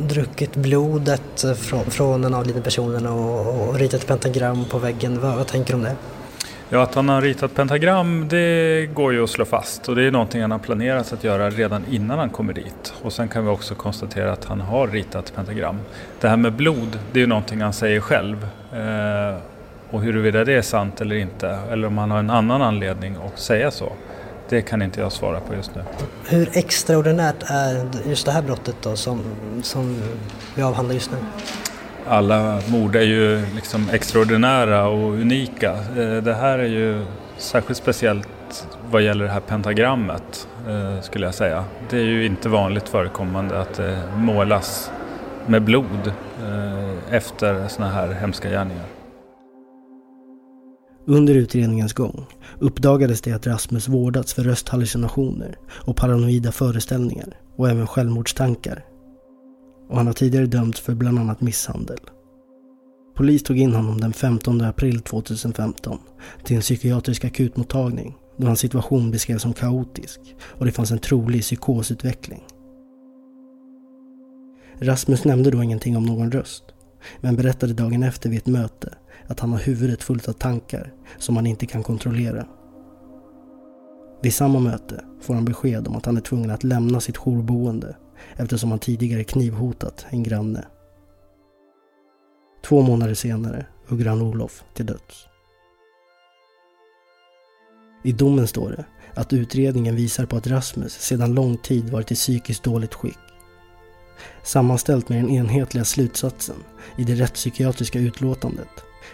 [0.00, 5.20] druckit blodet från, från den avlidne personen och, och ritat pentagram på väggen.
[5.20, 5.96] Vad, vad tänker du om det?
[6.72, 10.10] Ja, att han har ritat pentagram det går ju att slå fast och det är
[10.10, 12.94] någonting han har planerat att göra redan innan han kommer dit.
[13.02, 15.80] Och sen kan vi också konstatera att han har ritat pentagram.
[16.20, 18.46] Det här med blod, det är ju någonting han säger själv.
[18.72, 19.38] Eh,
[19.90, 23.38] och huruvida det är sant eller inte, eller om han har en annan anledning att
[23.38, 23.92] säga så,
[24.50, 25.82] det kan inte jag svara på just nu.
[26.28, 29.22] Hur extraordinärt är just det här brottet då som,
[29.62, 30.02] som
[30.54, 31.16] vi avhandlar just nu?
[32.08, 35.72] Alla mord är ju liksom extraordinära och unika.
[35.72, 37.04] Eh, det här är ju
[37.36, 41.64] särskilt speciellt vad gäller det här pentagrammet eh, skulle jag säga.
[41.90, 44.90] Det är ju inte vanligt förekommande att det målas
[45.46, 46.12] med blod
[46.42, 48.84] eh, efter sådana här hemska gärningar.
[51.10, 52.26] Under utredningens gång
[52.58, 58.84] uppdagades det att Rasmus vårdats för rösthallucinationer och paranoida föreställningar och även självmordstankar.
[59.88, 61.98] Och han har tidigare dömts för bland annat misshandel.
[63.16, 65.98] Polis tog in honom den 15 april 2015
[66.44, 71.42] till en psykiatrisk akutmottagning då hans situation beskrevs som kaotisk och det fanns en trolig
[71.42, 72.42] psykosutveckling.
[74.78, 76.64] Rasmus nämnde då ingenting om någon röst,
[77.20, 78.94] men berättade dagen efter vid ett möte
[79.30, 82.46] att han har huvudet fullt av tankar som han inte kan kontrollera.
[84.22, 87.96] Vid samma möte får han besked om att han är tvungen att lämna sitt jourboende
[88.36, 90.64] eftersom han tidigare knivhotat en granne.
[92.64, 95.26] Två månader senare hugger han Olof till döds.
[98.04, 98.84] I domen står det
[99.14, 103.18] att utredningen visar på att Rasmus sedan lång tid varit i psykiskt dåligt skick.
[104.42, 106.56] Sammanställt med den enhetliga slutsatsen
[106.98, 108.68] i det rättspsykiatriska utlåtandet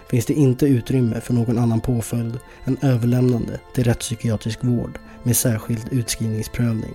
[0.09, 5.89] finns det inte utrymme för någon annan påföljd än överlämnande till rättspsykiatrisk vård med särskild
[5.91, 6.95] utskrivningsprövning.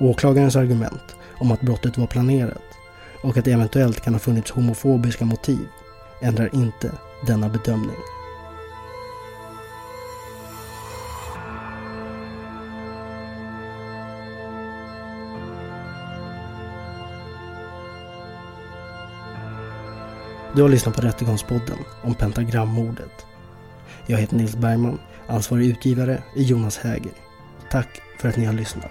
[0.00, 2.62] Åklagarens argument om att brottet var planerat
[3.22, 5.68] och att det eventuellt kan ha funnits homofobiska motiv
[6.22, 6.92] ändrar inte
[7.26, 7.96] denna bedömning.
[20.54, 23.26] Du har lyssnat på Rättegångspodden om pentagrammordet.
[24.06, 27.12] Jag heter Nils Bergman, ansvarig utgivare är Jonas Häger.
[27.70, 28.90] Tack för att ni har lyssnat.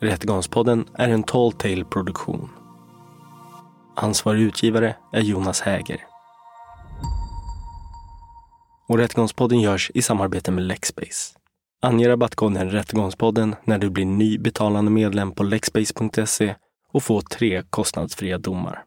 [0.00, 2.50] Rättegångspodden är en Tall Tale produktion.
[3.96, 6.04] Ansvarig utgivare är Jonas Häger.
[8.88, 11.45] Och Rättegångspodden görs i samarbete med Lexbase.
[11.82, 16.54] Ange rabattkoden Rättegångspodden när du blir ny betalande medlem på lexbase.se
[16.92, 18.85] och få tre kostnadsfria domar.